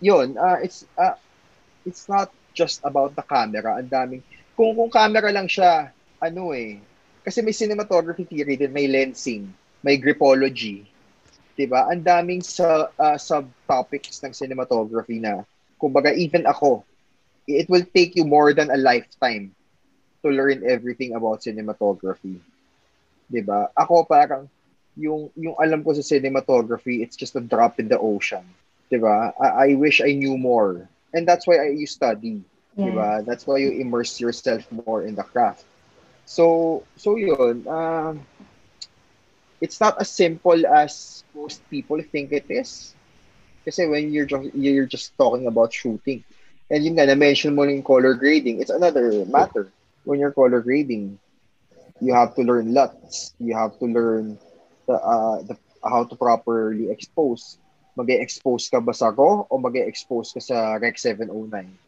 [0.01, 1.21] yun, uh it's uh
[1.85, 3.77] it's not just about the camera.
[3.77, 4.23] Ang daming
[4.57, 5.93] kung kung camera lang siya,
[6.25, 6.81] ano eh,
[7.21, 9.53] kasi may cinematography theory din, may lensing,
[9.85, 10.89] may gripology.
[11.61, 11.93] 'Di ba?
[11.93, 15.45] Ang daming sa uh, subtopics ng cinematography na
[15.77, 16.89] kumbaga even ako,
[17.45, 19.53] it will take you more than a lifetime
[20.25, 22.41] to learn everything about cinematography.
[23.29, 23.69] 'Di ba?
[23.77, 24.49] Ako parang
[24.97, 28.43] yung yung alam ko sa cinematography, it's just a drop in the ocean.
[28.89, 29.33] 'Di ba?
[29.37, 30.89] I, I wish I knew more.
[31.13, 32.41] And that's why I you study.
[32.75, 32.81] Yes.
[32.81, 33.23] 'Di ba?
[33.23, 35.69] That's why you immerse yourself more in the craft.
[36.25, 38.17] So so yun, uh,
[39.61, 42.97] it's not as simple as most people think it is.
[43.67, 46.23] Kasi when you're just, you're just talking about shooting,
[46.71, 49.75] and yun nga, na-mention mo yung color grading, it's another matter.
[50.07, 51.19] When you're color grading,
[51.99, 53.35] you have to learn LUTs.
[53.43, 54.39] You have to learn
[54.87, 57.59] the, uh, the how to properly expose.
[57.97, 61.33] Mag-expose ka ba sa RAW o mag-expose ka sa Rec 709?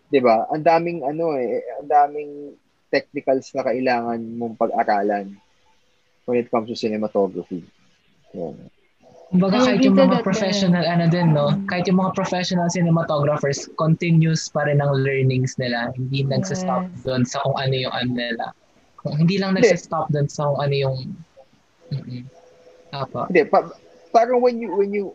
[0.08, 0.48] 'Di ba?
[0.48, 2.56] Ang daming ano eh, ang daming
[2.88, 5.37] technicals na kailangan mong pag-aralan
[6.24, 7.64] when it comes to cinematography.
[8.32, 8.56] Yan.
[9.28, 14.64] Kumbaga kahit yung mga professional ano din no, kahit yung mga professional cinematographers continuous pa
[14.64, 15.92] rin ang learnings nila.
[15.92, 16.32] Hindi yes.
[16.32, 18.46] nagsa-stop doon sa kung ano yung ano nila.
[19.04, 20.96] Hindi lang nagsa-stop doon sa kung ano yung
[21.92, 22.24] mm-mm.
[22.92, 23.29] Apa.
[23.29, 23.68] Hindi, pa,
[24.12, 25.12] parang when you, when you,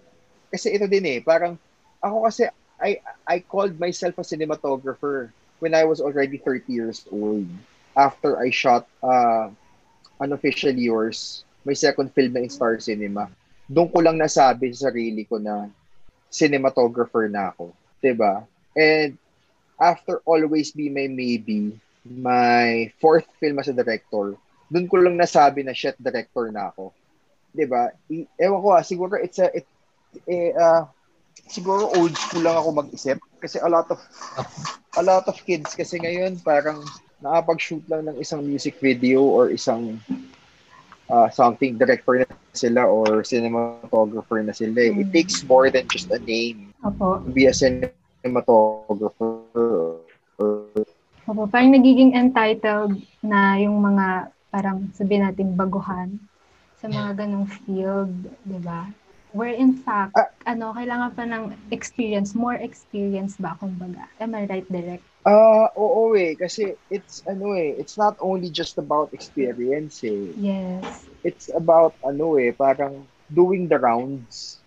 [0.53, 1.57] kasi ito din eh, parang,
[2.03, 2.49] ako kasi,
[2.81, 5.31] I, I called myself a cinematographer
[5.63, 7.47] when I was already 30 years old.
[7.95, 9.47] After I shot uh,
[10.19, 13.31] Unofficially Yours, my second film na in Star Cinema,
[13.71, 15.71] doon ko lang nasabi sa sarili ko na
[16.27, 17.71] cinematographer na ako.
[17.71, 18.33] ba diba?
[18.75, 19.15] And
[19.79, 24.35] after Always Be My Maybe, my fourth film as a director,
[24.67, 26.91] doon ko lang nasabi na shit director na ako.
[27.53, 27.93] 'Di ba?
[28.41, 29.65] Ewan ko ah, siguro it's a it,
[30.27, 30.89] eh, uh,
[31.47, 33.99] siguro old school lang ako mag-isip kasi a lot of
[34.97, 36.81] a lot of kids kasi ngayon parang
[37.23, 39.97] nakapag-shoot lang ng isang music video or isang
[41.09, 44.77] uh, something, director na sila or cinematographer na sila.
[44.81, 44.91] Eh.
[44.93, 45.15] It Mm.
[45.15, 47.23] takes more than just a name Opo.
[47.25, 49.39] to be a cinematographer.
[51.23, 56.19] Opo, parang nagiging entitled na yung mga parang sabihin natin baguhan
[56.83, 58.11] sa mga ganong field,
[58.43, 58.91] di ba?
[59.31, 60.27] Where in fact, Ah.
[60.43, 64.11] ano, kailangan pa ng experience, more experience ba, kumbaga.
[64.19, 65.01] Am I right, Direct?
[65.23, 70.35] Ah, oo eh kasi it's ano eh, it's not only just about experience eh.
[70.35, 71.07] Yes.
[71.23, 74.59] It's about ano eh, parang doing the rounds.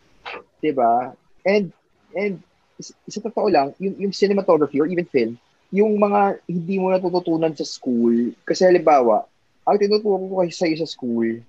[0.64, 1.12] 'Di ba?
[1.44, 1.68] And
[2.16, 2.40] and
[2.80, 5.36] sa totoo lang, yung, yung cinematography or even film,
[5.68, 9.28] yung mga hindi mo natututunan sa school, kasi halimbawa,
[9.68, 11.44] ang tinuturo ko kasi sa'yo sa school,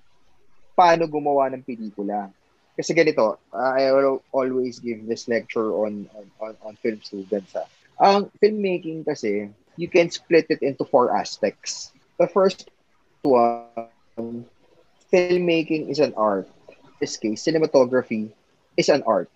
[0.77, 2.29] paano gumawa ng pelikula.
[2.77, 6.05] Kasi ganito, uh, I will always give this lecture on
[6.37, 7.57] on, on, film students.
[7.57, 7.65] Ha.
[7.97, 9.49] Ang filmmaking kasi,
[9.81, 11.89] you can split it into four aspects.
[12.21, 12.69] The first
[13.25, 14.45] one,
[15.09, 16.45] filmmaking is an art.
[16.69, 18.29] In this case, cinematography
[18.77, 19.33] is an art.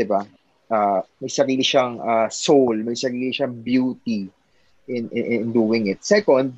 [0.00, 0.24] 'Di ba?
[0.72, 4.32] Uh, may sarili siyang uh, soul, may sarili siyang beauty
[4.88, 6.00] in, in, in doing it.
[6.00, 6.56] Second,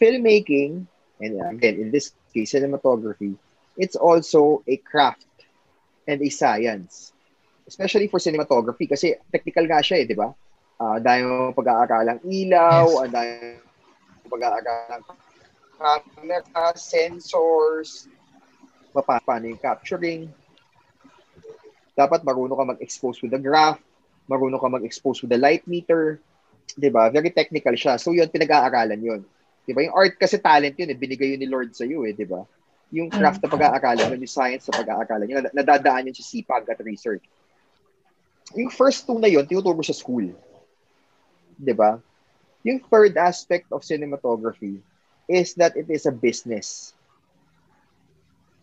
[0.00, 0.88] filmmaking,
[1.20, 3.34] and again, in this case, cinematography,
[3.76, 5.24] it's also a craft
[6.06, 7.12] and a science.
[7.68, 10.32] Especially for cinematography, kasi technical nga siya eh, di ba?
[10.78, 13.00] Uh, dahil mo pag-aaralang ilaw, Yes.
[13.02, 13.36] ang dahil
[14.24, 15.02] mo pag-aaralang
[15.78, 18.08] camera, sensors,
[18.94, 20.26] pa- paano yung capturing.
[21.94, 23.78] Dapat marunong ka mag-expose with the graph,
[24.30, 26.18] marunong ka mag-expose with the light meter,
[26.74, 27.10] 'di ba?
[27.10, 27.98] Very technical siya.
[27.98, 29.22] So yun pinag-aaralan yun.
[29.68, 29.84] 'Di ba?
[29.84, 30.96] Yung art kasi talent yun, eh.
[30.96, 32.40] binigay yun ni Lord sa iyo, eh, 'di ba?
[32.88, 36.64] Yung craft na pag-aaralan, yun, yung science na pag-aaralan, yun, nad- nadadaan yun sa sipag
[36.72, 37.20] at research.
[38.56, 40.32] Yung first two na yun, tinuturo sa school.
[41.60, 42.00] 'Di ba?
[42.64, 44.80] Yung third aspect of cinematography
[45.28, 46.96] is that it is a business.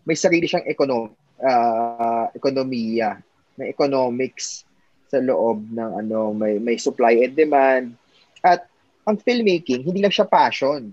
[0.09, 3.21] May sarili siyang econom uh, ekonomiya,
[3.61, 4.65] may economics
[5.05, 7.93] sa loob ng ano, may may supply and demand.
[8.41, 8.65] At
[9.05, 10.89] ang filmmaking, hindi lang siya passion.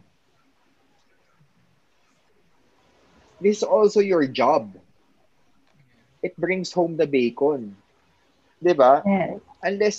[3.43, 4.71] This is also your job.
[6.23, 7.75] It brings home the bacon.
[8.63, 9.03] 'Di ba?
[9.03, 9.43] Yes.
[9.59, 9.99] Unless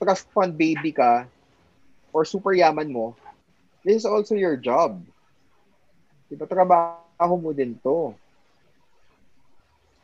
[0.00, 1.28] trust fund baby ka
[2.14, 3.12] or super yaman mo,
[3.84, 4.96] this is also your job.
[6.32, 6.48] 'Di ba?
[6.48, 8.16] Trabaho mo din 'to.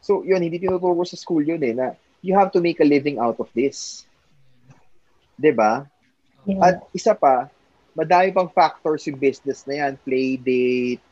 [0.04, 3.16] So, yun, hindi tinuturo sa school yun eh, na you have to make a living
[3.16, 4.04] out of this.
[5.40, 5.88] 'Di ba?
[6.46, 6.60] Yes.
[6.60, 7.48] At isa pa,
[7.96, 9.92] madami pang factors yung business na yan.
[10.02, 11.02] Play date,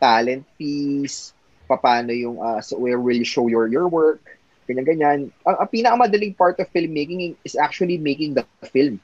[0.00, 1.34] talent fees,
[1.68, 4.24] paano yung, uh, so where will you show your, your work,
[4.64, 5.28] ganyan-ganyan.
[5.44, 8.96] Ang, ang pinakamadaling part of filmmaking is actually making the film.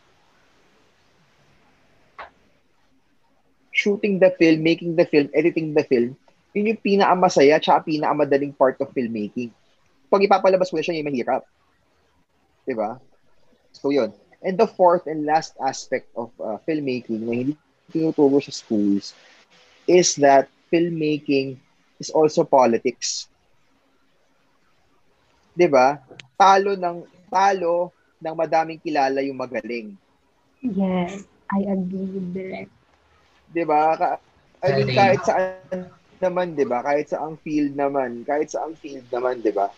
[3.75, 6.16] Shooting the film, making the film, editing the film,
[6.55, 9.51] yun yung pinakamasaya tsaka pinakamadaling part of filmmaking.
[10.09, 11.42] Pag ipapalabas mo na siya, yung mahirap.
[12.64, 13.03] Diba?
[13.75, 14.14] So yun.
[14.44, 17.54] And the fourth and last aspect of uh, filmmaking na hindi
[17.88, 19.16] tinuturo sa schools
[19.88, 21.57] is that filmmaking
[21.96, 23.28] is also politics.
[25.57, 25.96] 'Di ba?
[26.37, 27.88] Talo ng talo
[28.20, 29.96] ng madaming kilala yung magaling.
[30.61, 31.24] Yes.
[31.52, 32.72] I agree, Direct.
[33.52, 33.96] 'Di ba?
[33.96, 34.20] Ka-
[34.64, 35.88] I mean, kahit saan
[36.20, 36.80] naman, 'di ba?
[36.85, 39.68] Kahit sa ang field naman, kahit sa ang field naman, 'di ba?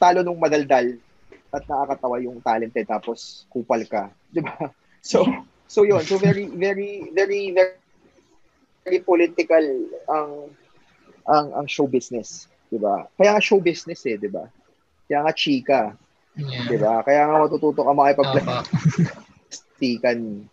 [0.00, 0.96] Talo nung madaldal
[1.48, 4.68] at nakakatawa yung talented tapos kupal ka, 'di ba?
[5.00, 5.24] So
[5.64, 7.76] so yun, so very very very very,
[8.84, 9.64] very political
[10.08, 10.52] ang
[11.28, 13.08] ang ang show business, 'di ba?
[13.16, 14.44] Kaya nga show business eh, 'di ba?
[15.08, 15.82] Kaya nga chika,
[16.38, 16.70] Yeah.
[16.70, 17.02] 'di ba?
[17.02, 18.38] Kaya nga matututo ka makipag Opo.
[18.38, 20.46] plastikan.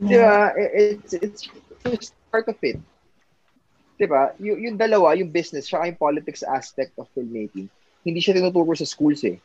[0.00, 0.48] Di ba?
[0.56, 1.42] It's, it's
[1.84, 2.80] just part of it.
[4.00, 4.32] Di ba?
[4.40, 7.68] Y- yung dalawa, yung business, siya yung politics aspect of filmmaking,
[8.00, 9.36] hindi siya tinuturo sa schools eh.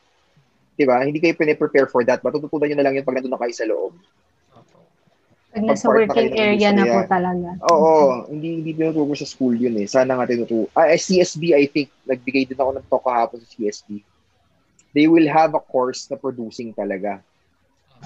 [0.72, 1.04] Di ba?
[1.04, 2.24] Hindi kayo piniprepare for that.
[2.24, 3.92] Matututunan nyo na lang yun pag nandun na kayo sa loob.
[5.52, 7.48] Pag nasa na working ng area na po talaga.
[7.68, 9.84] Oo, hindi hindi tinuturo sa school yun eh.
[9.84, 10.72] Sana nga tinuturo.
[10.72, 14.00] Ah, eh, CSB, I think, nagbigay din ako ng talk kahapon sa CSB.
[14.96, 17.20] They will have a course na producing talaga.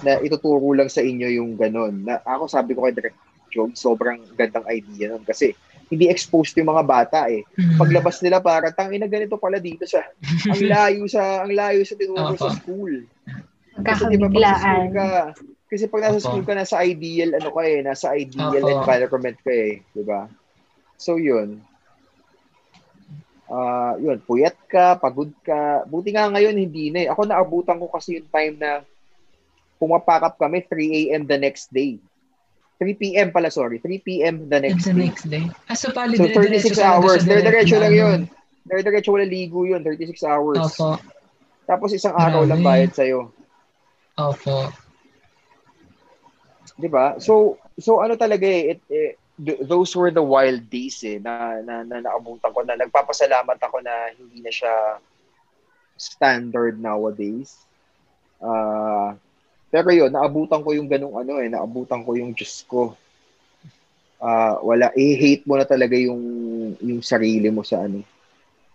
[0.03, 2.03] Na ituturo lang sa inyo yung ganun.
[2.03, 5.23] Na, ako sabi ko kay Direct Job, sobrang gandang idea nun.
[5.23, 5.55] Kasi
[5.87, 7.47] hindi exposed yung mga bata eh.
[7.79, 10.03] Paglabas nila para tangina ganito pala dito sa
[10.51, 13.07] ang layo sa ang layo sa tinuro sa school.
[13.77, 15.09] Kasi di ba pag ka,
[15.67, 16.25] kasi pag nasa Opo.
[16.31, 18.73] school ka, nasa ideal, ano ka eh, nasa ideal Opo.
[18.83, 20.27] environment ka eh, di ba?
[20.95, 21.61] So yun.
[23.47, 25.87] Ah, yun, puyat ka, pagod ka.
[25.87, 27.11] Buti nga ngayon hindi na eh.
[27.11, 28.83] Ako naabutan ko kasi yung time na
[29.79, 31.23] pumapakap kami 3 a.m.
[31.23, 32.01] the next day.
[32.77, 33.33] 3 p.m.
[33.33, 33.81] pala, sorry.
[33.81, 34.49] 3 p.m.
[34.49, 35.05] the next the day.
[35.09, 35.45] next day.
[35.65, 37.25] Ah, so pali, So, 36 hours.
[37.25, 38.19] Dire-diretso lang yun.
[38.25, 38.35] ano.
[38.69, 39.81] Dire-diretso wala ligo yun.
[39.81, 40.61] 36 hours.
[40.61, 41.01] Opo.
[41.65, 43.33] Tapos isang araw lang bayad sa'yo.
[44.17, 44.69] Opo.
[46.77, 47.17] 'di ba?
[47.17, 51.59] So so ano talaga eh, it, eh, th- those were the wild days eh na
[51.65, 55.01] na, na naabutan ko na nagpapasalamat ako na hindi na siya
[55.97, 57.57] standard nowadays.
[58.37, 59.17] Ah
[59.67, 62.95] pero yun, naabutan ko yung ganung ano eh, naabutan ko yung Diyos ko.
[64.17, 66.21] Ah wala, i-hate mo na talaga yung
[66.81, 68.01] yung sarili mo sa ano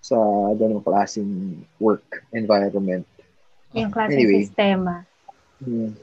[0.03, 0.19] sa
[0.59, 3.07] ganung klaseng work environment.
[3.75, 4.47] Yung klaseng Anyway.
[4.47, 5.03] sistema.
[5.63, 5.95] Hmm,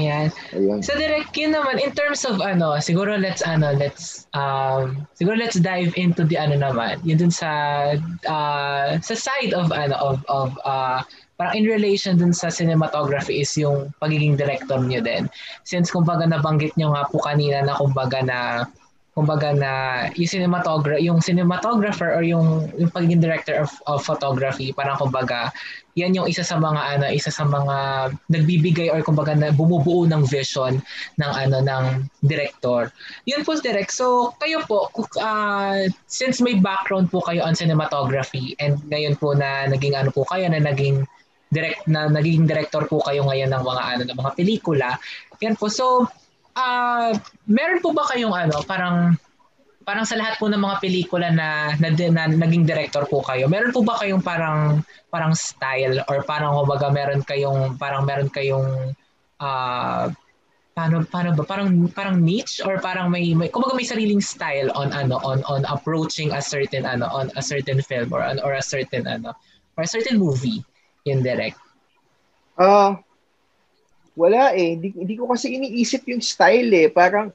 [0.00, 0.32] Ayan.
[0.56, 0.80] ayun.
[0.80, 5.60] So direct yun naman in terms of ano, siguro let's ano, let's um siguro let's
[5.60, 7.48] dive into the ano naman, yun dun sa
[8.24, 11.04] uh, sa side of ano of of uh
[11.42, 15.26] parang in relation dun sa cinematography is yung pagiging director niyo din.
[15.66, 18.38] Since kumbaga nabanggit niyo nga po kanina na kumbaga na
[19.12, 19.72] kumbaga na
[20.16, 25.52] yung cinematographer yung cinematographer or yung yung pagiging director of, of photography parang kumbaga
[26.00, 30.24] yan yung isa sa mga ano isa sa mga nagbibigay or kumbaga na bumubuo ng
[30.24, 30.80] vision
[31.20, 31.84] ng ano ng
[32.24, 32.88] director
[33.28, 34.88] yun po direct so kayo po
[35.20, 40.24] uh, since may background po kayo on cinematography and ngayon po na naging ano po
[40.24, 41.04] kayo na naging
[41.52, 44.96] direct na naging director po kayo ngayon ng mga ano ng mga pelikula.
[45.44, 45.68] Yan po.
[45.68, 46.08] So
[46.56, 47.12] uh,
[47.44, 49.20] meron po ba kayong ano parang
[49.82, 53.74] parang sa lahat po ng mga pelikula na, na, na, naging director po kayo, meron
[53.74, 58.94] po ba kayong parang parang style or parang kumbaga meron kayong parang meron kayong
[59.42, 60.06] uh,
[60.72, 64.88] paano paano ba parang parang niche or parang may, may kumbaga may sariling style on
[64.96, 69.04] ano on on approaching a certain ano on a certain film or or a certain
[69.04, 69.36] ano
[69.76, 70.64] or a certain movie
[71.04, 71.58] in direct.
[72.58, 73.00] Ah,
[74.14, 74.76] wala eh.
[74.76, 76.88] Hindi, hindi ko kasi iniisip yung style eh.
[76.92, 77.32] Parang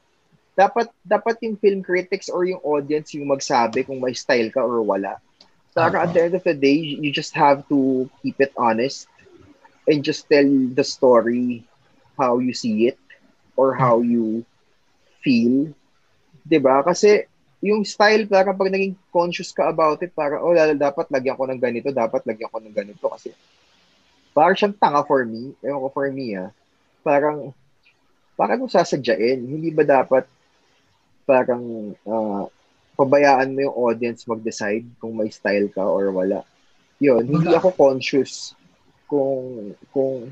[0.58, 4.82] dapat dapat yung film critics or yung audience yung magsabi kung may style ka or
[4.82, 5.22] wala.
[5.78, 9.06] Parang at the end of the day, you just have to keep it honest
[9.86, 11.62] and just tell the story
[12.18, 12.98] how you see it
[13.54, 14.42] or how you
[15.22, 15.70] feel.
[16.42, 16.82] 'Di ba?
[16.82, 17.30] Kasi
[17.62, 21.46] yung style parang pag naging conscious ka about it, parang oh, lalo dapat lagyan ko
[21.46, 23.34] ng ganito, dapat lagyan ko ng ganito kasi
[24.38, 25.58] parang siyang tanga for me.
[25.66, 26.54] Ewan ko for me ah.
[27.02, 27.58] Parang
[28.38, 29.42] bakit mo sasadyain?
[29.42, 30.30] Hindi ba dapat
[31.26, 32.46] parang uh,
[32.94, 36.46] pabayaan mo yung audience mag-decide kung may style ka or wala.
[37.02, 38.54] Yun, hindi ako conscious
[39.10, 40.30] kung kung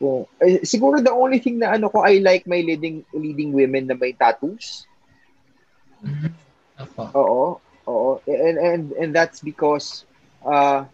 [0.00, 3.86] kung eh, siguro the only thing na ano ko I like my leading leading women
[3.86, 4.90] na may tattoos.
[6.02, 6.34] Mm-hmm.
[7.14, 7.62] Oo.
[7.86, 8.10] Oo.
[8.26, 10.02] And and and that's because
[10.42, 10.88] uh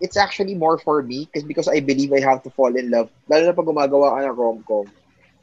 [0.00, 3.10] it's actually more for me because because I believe I have to fall in love.
[3.28, 4.86] Lalo na pag gumagawa ka ng rom-com,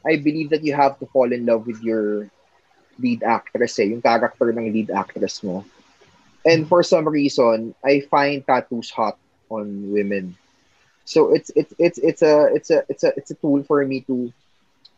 [0.06, 2.28] I believe that you have to fall in love with your
[3.00, 5.64] lead actress eh, yung character ng lead actress mo.
[6.44, 9.20] And for some reason, I find tattoos hot
[9.52, 10.36] on women.
[11.04, 14.00] So it's it's it's it's a it's a it's a it's a tool for me
[14.08, 14.32] to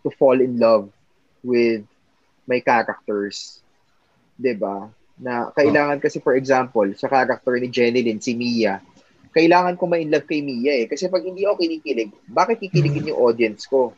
[0.05, 0.91] to fall in love
[1.43, 1.83] with
[2.47, 3.59] my characters.
[4.39, 4.91] 'Di ba?
[5.19, 8.83] Na kailangan kasi for example, sa character ni Jenny Lynn, si Mia,
[9.33, 10.87] kailangan ko ma-in love kay Mia eh.
[10.87, 13.97] Kasi pag hindi ako kinikilig, bakit kikiligin yung audience ko?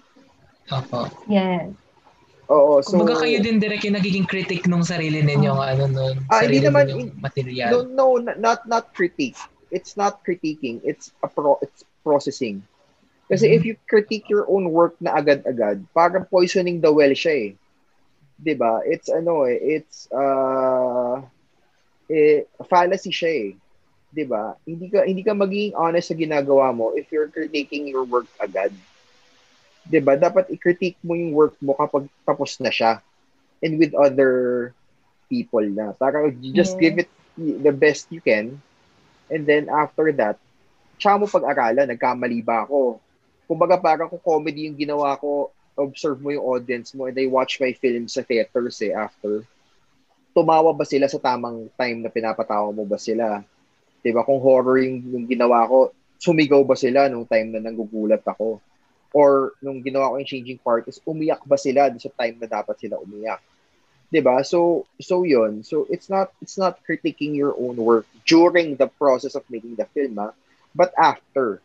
[0.71, 1.11] Opo.
[1.27, 1.75] Yes.
[2.49, 2.95] Oo, so...
[2.97, 6.87] Kumbaga kayo din direct yung nagiging critic nung sarili ninyong ano nun, Ah, hindi naman-
[6.89, 7.71] ninyong material.
[7.73, 9.37] No, no, not not critique.
[9.75, 10.79] It's not critiquing.
[10.85, 11.59] It's a pro.
[11.65, 12.63] It's processing.
[13.27, 13.55] Kasi Mhm.
[13.57, 17.51] if you critique your own work na agad-agad, parang poisoning the well siya eh.
[18.39, 18.85] 'Di ba?
[18.85, 21.25] It's ano eh, it's uh
[22.13, 23.49] eh, fallacy siya eh.
[24.15, 24.55] 'Di ba?
[24.63, 28.71] Hindi ka hindi ka magiging honest sa ginagawa mo if you're critiquing your work agad.
[29.91, 30.15] 'Di ba?
[30.15, 33.03] Dapat i-critique mo yung work mo kapag tapos na siya
[33.59, 34.71] and with other
[35.27, 35.91] people na.
[35.99, 36.83] Para you just Yeah.
[36.87, 38.55] give it the best you can
[39.27, 40.39] and then after that,
[41.03, 43.03] tsaka mo pag-aralan, nagkamali ba ako?
[43.51, 47.59] Kumbaga parang kung comedy yung ginawa ko, observe mo yung audience mo and they watch
[47.59, 49.43] my film sa theaters eh after.
[50.31, 53.43] Tumawa ba sila sa tamang time na pinapatawa mo ba sila?
[54.05, 58.21] 'Di ba Kung horror yung, yung ginawa ko, sumigaw ba sila nung time na nanggugulat
[58.21, 58.61] ako?
[59.17, 63.01] Or nung ginawa ko yung changing parties, umiyak ba sila sa time na dapat sila
[63.01, 63.41] umiyak?
[64.13, 65.65] 'Di ba So so 'yun.
[65.65, 69.89] So it's not it's not critiquing your own work during the process of making the
[69.97, 70.37] film, ah,
[70.77, 71.65] but after.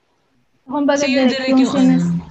[0.64, 2.26] Kumbaga, So yun direct, yung, yung sinas- ano.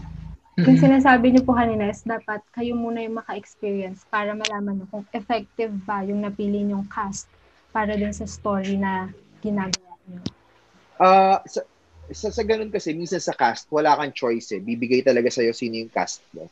[0.58, 0.82] yung Mm-mm.
[0.82, 5.70] sinasabi niyo po kanina is dapat kayo muna yung maka-experience para malaman niyo kung effective
[5.86, 7.30] ba yung napili niyong cast
[7.70, 9.06] para dun sa story na
[9.38, 9.87] ginagawa
[10.98, 11.62] Ah, sa,
[12.10, 14.60] sa sa ganun kasi minsan sa cast wala kang choice eh.
[14.62, 16.48] Bibigay talaga sa sino yung cast mo.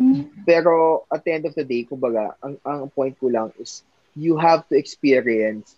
[0.00, 0.46] Mm.
[0.48, 3.84] Pero at the end of the day, kumbaga, ang, ang point ko lang is
[4.16, 5.76] you have to experience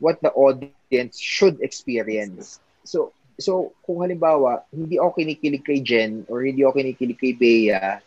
[0.00, 2.60] what the audience should experience.
[2.84, 8.00] So, so kung halimbawa, hindi ako kinikilig kay Jen or hindi ako kinikilig kay Bea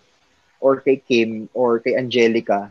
[0.62, 2.70] or kay Kim or kay Angelica,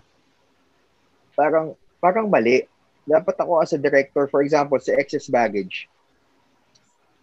[1.35, 2.65] parang parang mali.
[3.05, 5.89] Dapat ako as a director, for example, sa Excess Baggage,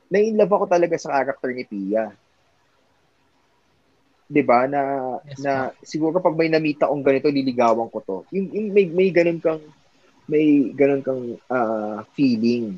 [0.07, 2.11] na-inlove ako talaga sa character ni Pia.
[4.27, 4.81] 'di ba na
[5.23, 8.17] Yes, na siguro pag may namita akong ganito liligawan ko to.
[8.35, 9.63] Yung, yung may may ganun kang
[10.27, 12.75] may ganun kang ah, feeling.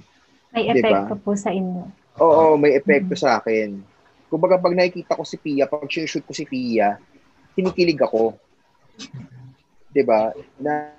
[0.53, 1.09] May Diba?
[1.09, 1.89] epekto po sa inyo.
[2.21, 3.21] Oo, may epekto Mm.
[3.21, 3.81] sa akin.
[4.29, 7.01] Kumbaga pag nakikita ko si Pia, pag shoot ko si Pia,
[7.57, 8.37] kinikilig ako.
[9.89, 10.29] 'Di ba?
[10.61, 10.93] Na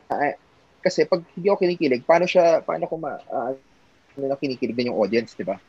[0.81, 3.53] kasi pag hindi ako kinikilig, paano siya paano ko ma ah,
[4.17, 5.61] ano na kinikilig din yung audience, 'di ba?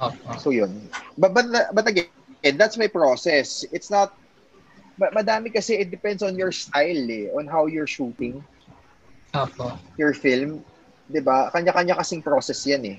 [0.00, 0.36] Opo.
[0.36, 0.76] So yun.
[1.16, 3.64] But, but, but again, that's my process.
[3.72, 4.12] It's not,
[5.00, 8.44] ma- madami kasi it depends on your style eh, on how you're shooting
[9.32, 9.76] Opo.
[9.96, 10.60] your film.
[11.06, 11.48] 'Di ba?
[11.54, 12.98] Kanya-kanya kasing process yan eh.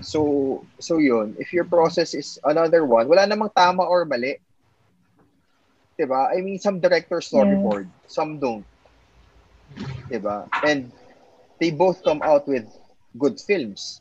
[0.00, 1.36] So, so yun.
[1.36, 4.38] If your process is another one, wala namang tama or mali.
[5.96, 6.30] 'Di ba?
[6.30, 8.66] I mean, some directors storyboard, some don't.
[10.08, 10.46] 'Di ba?
[10.62, 10.92] And
[11.60, 12.66] they both come out with
[13.18, 14.00] good films.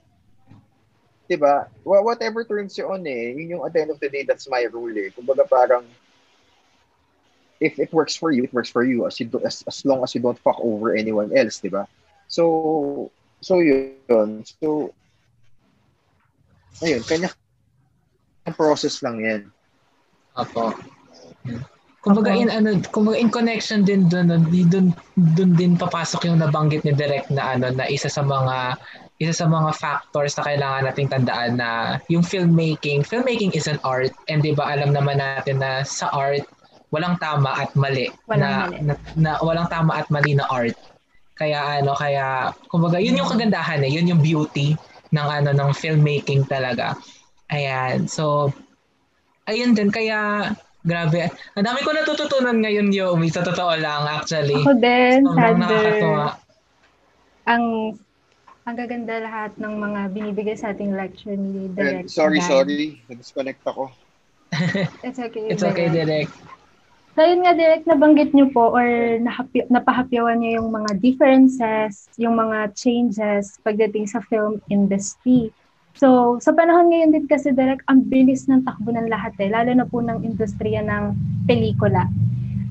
[1.39, 1.68] ba?
[1.84, 4.49] Wha- Whatever turns you on eh, yun yung at the end of the day, that's
[4.49, 5.09] my rule eh.
[5.49, 5.86] Parang,
[7.59, 10.03] if it works for you, it works for you as, you do, as, as long
[10.03, 11.88] as you don't fuck over anyone else, ba?
[12.28, 13.09] So,
[13.41, 14.43] so yun.
[14.61, 14.93] So,
[16.84, 17.32] ayun, kanya
[18.51, 19.41] process lang yan.
[20.36, 20.76] Opo.
[22.04, 26.91] Kumbaga in ano, kumbaga in connection din doon, doon doon din papasok yung nabanggit ni
[26.91, 28.76] Direk na ano na isa sa mga
[29.24, 31.70] isa sa mga factors na kailangan nating tandaan na
[32.12, 36.43] yung filmmaking, filmmaking is an art and 'di ba alam naman natin na sa art
[36.91, 38.78] walang tama at mali Walang na, mali.
[38.84, 40.76] na, na walang tama at mali na art.
[41.34, 44.76] Kaya ano, kaya kumbaga yun yung kagandahan eh, yun yung beauty
[45.16, 46.99] ng ano ng filmmaking talaga.
[47.47, 48.12] Ayan.
[48.12, 48.51] So
[49.47, 50.51] ayun din kaya
[50.84, 51.31] grabe.
[51.55, 54.55] Ang dami ko natututunan ngayon, Yomi, sa totoo lang actually.
[54.55, 55.55] Ako din, Sander.
[55.57, 56.27] nakakatuwa.
[57.43, 57.63] Ang
[58.63, 62.07] ang gaganda lahat ng mga binibigay sa ating lecture ni And Direct.
[62.07, 62.47] sorry, Dan.
[62.47, 62.84] sorry.
[63.11, 63.91] Nag-disconnect ako.
[65.07, 65.51] It's okay.
[65.51, 66.27] It's okay, Direk.
[66.27, 66.29] Direk.
[67.13, 68.88] So yun nga direct nabanggit niyo po or
[69.21, 75.53] nahapi- napahapyawan niyo yung mga differences, yung mga changes pagdating sa film industry.
[75.93, 79.71] So sa panahon ngayon din kasi direct ang bilis ng takbo ng lahat eh, lalo
[79.77, 81.13] na po ng industriya ng
[81.45, 82.09] pelikula.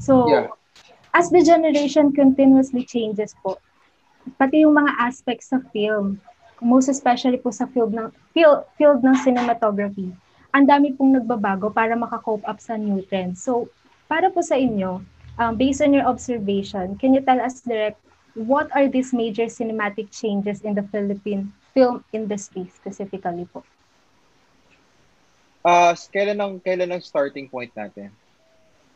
[0.02, 0.50] So Yeah.
[1.14, 3.62] as the generation continuously changes po,
[4.40, 6.18] pati yung mga aspects sa film,
[6.58, 10.10] most especially po sa field ng field, field ng cinematography,
[10.50, 13.40] ang dami pong nagbabago para makakope up sa new trends.
[13.46, 13.70] So
[14.10, 15.00] para po sa inyo,
[15.38, 18.02] um, based on your observation, can you tell us direct
[18.34, 23.64] what are these major cinematic changes in the Philippine film industry specifically po?
[25.62, 28.10] Ah, kailan ang kailan ang starting point natin?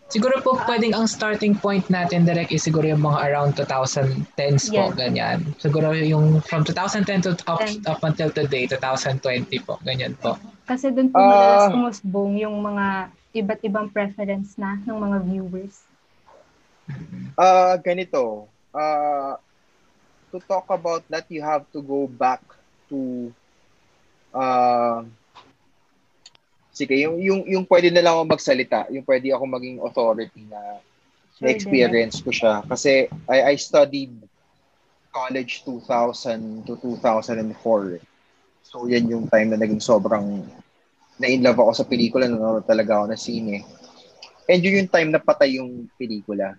[0.06, 4.94] Siguro po pwedeng ang starting point natin direct is siguro yung mga around 2010s po,
[4.94, 5.42] ganyan.
[5.58, 7.58] Siguro yung from 2010 to up,
[7.90, 9.18] up until today, 2020
[9.66, 10.38] po, ganyan po.
[10.62, 11.26] Kasi doon po Ah.
[11.26, 15.82] madalas umusbong yung mga iba't ibang preference na ng mga viewers.
[17.34, 18.46] Ah, ganito.
[18.70, 19.42] Ah,
[20.30, 22.42] to talk about that, you have to go back
[22.88, 23.32] to
[24.34, 25.02] ah
[26.76, 30.80] sige, yung yung yung pwede na lang ako magsalita, yung pwede ako maging authority na
[31.36, 34.12] Sure, na-experience ko siya kasi I I studied
[35.12, 38.00] college 2000 to 2004.
[38.64, 40.44] So yan yung time na naging sobrang
[41.16, 43.56] na-inlove ako sa pelikula, nanonood talaga ako ng sine.
[44.48, 46.56] And yun yung time na patay yung pelikula.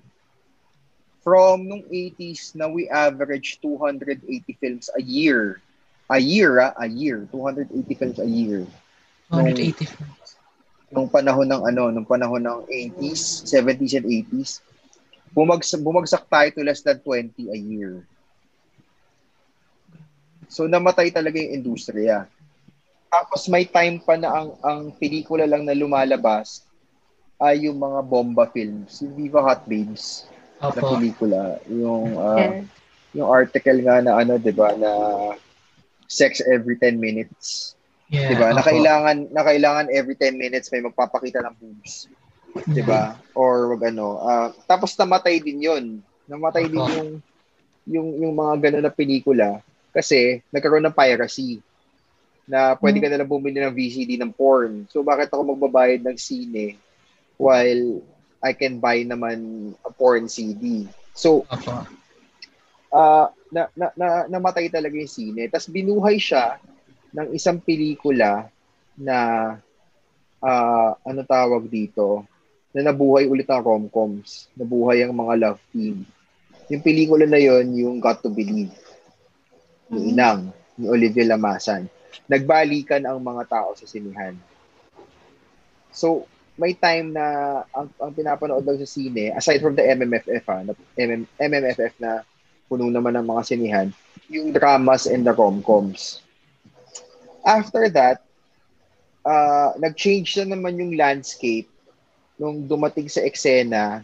[1.22, 4.26] From nung 80s na we average 280
[4.58, 5.62] films a year.
[6.08, 7.28] A year, ah, a year.
[7.32, 8.64] 280 films a year.
[9.28, 9.88] 180.
[10.88, 14.64] Nung panahon ng ano, nung panahon ng 80s, 70s and 80s,
[15.36, 18.08] bumagsak, bumagsak tayo to less than 20 a year.
[20.48, 22.24] So namatay talaga yung industriya.
[23.12, 26.64] Tapos may time pa na ang ang pelikula lang na lumalabas
[27.38, 30.24] ay yung mga bomba films, yung Viva Hot Babes
[30.72, 30.96] na Opo.
[30.96, 32.64] pelikula, yung Yes.
[33.12, 34.92] yung article nga na ano, 'di ba, na
[36.08, 37.76] sex every 10 minutes.
[38.08, 38.56] Yeah, 'Di ba?
[38.56, 42.08] Na kailangan na kailangan every 10 minutes may magpapakita ng boobs.
[42.72, 43.20] 'di ba?
[43.36, 44.24] Or wag ano.
[44.24, 45.86] ah, tapos namatay din 'yon.
[46.26, 47.10] Namatay din yung
[47.88, 49.60] yung yung mga ganun na pelikula
[49.92, 51.60] kasi nagkaroon ng piracy
[52.48, 54.88] na pwede ka na lang bumili ng VCD ng porn.
[54.88, 56.80] So bakit ako magbabayad ng sine
[57.36, 58.00] while
[58.40, 60.88] I can buy naman a porn CD.
[61.12, 61.84] So, Opo.
[62.92, 65.48] Uh, na, na, na, namatay talaga yung sine.
[65.48, 66.60] Tapos binuhay siya
[67.16, 68.52] ng isang pelikula
[68.98, 69.18] na
[70.44, 72.26] uh, ano tawag dito,
[72.76, 74.52] na nabuhay ulit ang romcoms.
[74.54, 76.04] Nabuhay ang mga love team.
[76.68, 78.76] Yung pelikula na yon yung Got to Believe.
[79.88, 81.88] Ni Inang, ni Olivia Lamasan.
[82.28, 84.36] Nagbalikan ang mga tao sa sinihan.
[85.96, 86.28] So,
[86.60, 87.26] may time na
[87.72, 92.26] ang, ang pinapanood lang sa sine, aside from the MMFF, ha, na, MM, MMFF na
[92.68, 93.88] puno naman ng mga sinihan,
[94.28, 96.20] yung dramas and the romcoms.
[97.48, 98.28] After that,
[99.24, 101.72] uh, nag-change na naman yung landscape
[102.36, 104.04] nung dumating sa eksena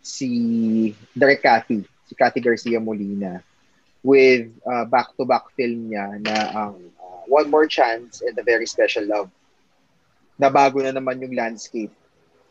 [0.00, 3.42] si Derek Cathy, si Cathy Garcia Molina
[4.06, 9.02] with uh, back-to-back film niya na ang uh, One More Chance and A Very Special
[9.02, 9.26] Love.
[10.38, 11.90] Nabago na naman yung landscape.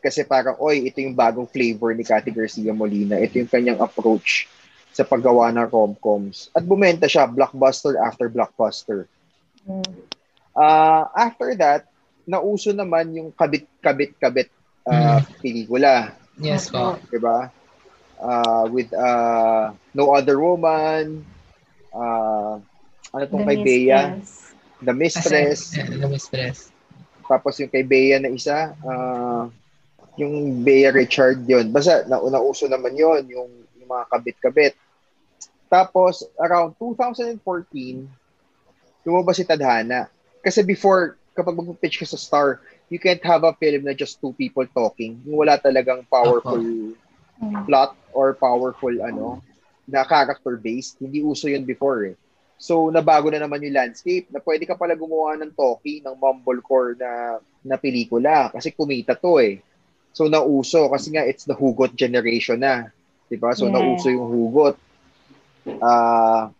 [0.04, 3.16] Kasi parang, oy, ito yung bagong flavor ni Cathy Garcia Molina.
[3.16, 4.52] Ito yung kanyang approach
[4.96, 6.48] sa paggawa ng romcoms.
[6.56, 9.04] At bumenta siya, blockbuster after blockbuster.
[9.68, 9.84] Mm.
[10.56, 11.92] Uh, after that,
[12.24, 14.48] nauso naman yung kabit-kabit-kabit
[14.88, 16.16] uh, pelikula.
[16.40, 16.96] Yes po.
[17.12, 17.52] Diba?
[18.16, 21.20] Uh, with uh, No Other Woman,
[21.92, 22.56] uh,
[23.12, 24.00] ano tong The kay Bea?
[24.80, 25.76] The Mistress.
[25.76, 26.72] Eh, the Mistress.
[27.28, 29.44] Tapos yung kay Bea na isa, uh,
[30.16, 34.74] yung Bea Richard yon Basta na nauso naman yon yung, yung mga kabit-kabit.
[35.66, 38.06] Tapos, around 2014,
[39.02, 40.10] lumabas si Tadhana.
[40.42, 44.34] Kasi before, kapag mag-pitch ka sa Star, you can't have a film na just two
[44.34, 45.18] people talking.
[45.26, 46.62] Yung wala talagang powerful
[47.36, 47.68] Mm.
[47.68, 49.44] plot or powerful ano
[49.84, 50.96] na character based.
[50.96, 52.16] Hindi uso yun before eh.
[52.56, 56.96] So nabago na naman yung landscape na pwede ka pala gumawa ng talkie, ng mumblecore
[56.96, 59.60] na na pelikula kasi kumita to eh.
[60.16, 62.88] So nauso kasi nga it's the hugot generation na.
[63.28, 63.52] 'Di ba?
[63.52, 63.76] So Yeah.
[63.76, 64.80] nauso yung hugot.
[65.82, 66.50] Ah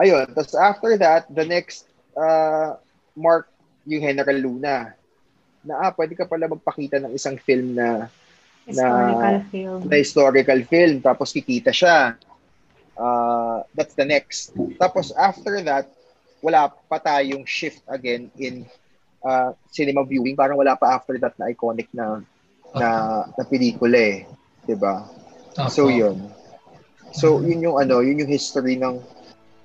[0.00, 1.84] ayun, tapos after that, the next
[2.16, 2.80] uh,
[3.12, 3.52] mark
[3.84, 4.76] yung General Luna
[5.60, 8.08] na ah, pwede ka pala magpakita ng isang film na
[8.64, 9.80] Historical film.
[9.88, 12.14] na historical film tapos kikita siya.
[12.96, 14.52] Uh, that's the next.
[14.76, 15.88] Tapos after that,
[16.44, 18.64] wala pa tayong shift again in
[19.24, 20.36] uh, cinema viewing.
[20.36, 22.20] Parang wala pa after that na iconic na
[22.76, 22.88] na,
[23.34, 24.16] na pelikula eh.
[24.64, 25.08] 'Di ba?
[25.56, 25.72] Opo.
[25.72, 26.39] So yun.
[27.10, 29.02] So yun yung ano, yun yung history ng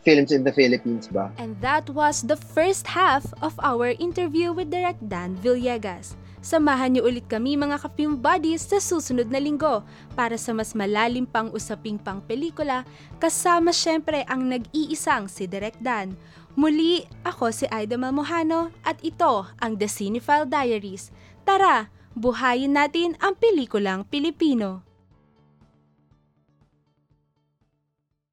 [0.06, 1.34] films in the Philippines ba?
[1.42, 6.14] And that was the first half of our interview with Direct Dan Villegas.
[6.46, 9.82] Samahan niyo ulit kami mga ka-film buddies sa susunod na linggo
[10.14, 12.86] para sa mas malalim pang usaping pang pelikula
[13.18, 16.14] kasama syempre ang nag-iisang si Direct Dan.
[16.54, 21.10] Muli, ako si Aida Malmohano at ito ang The Cinephile Diaries.
[21.42, 24.85] Tara, buhayin natin ang pelikulang Pilipino.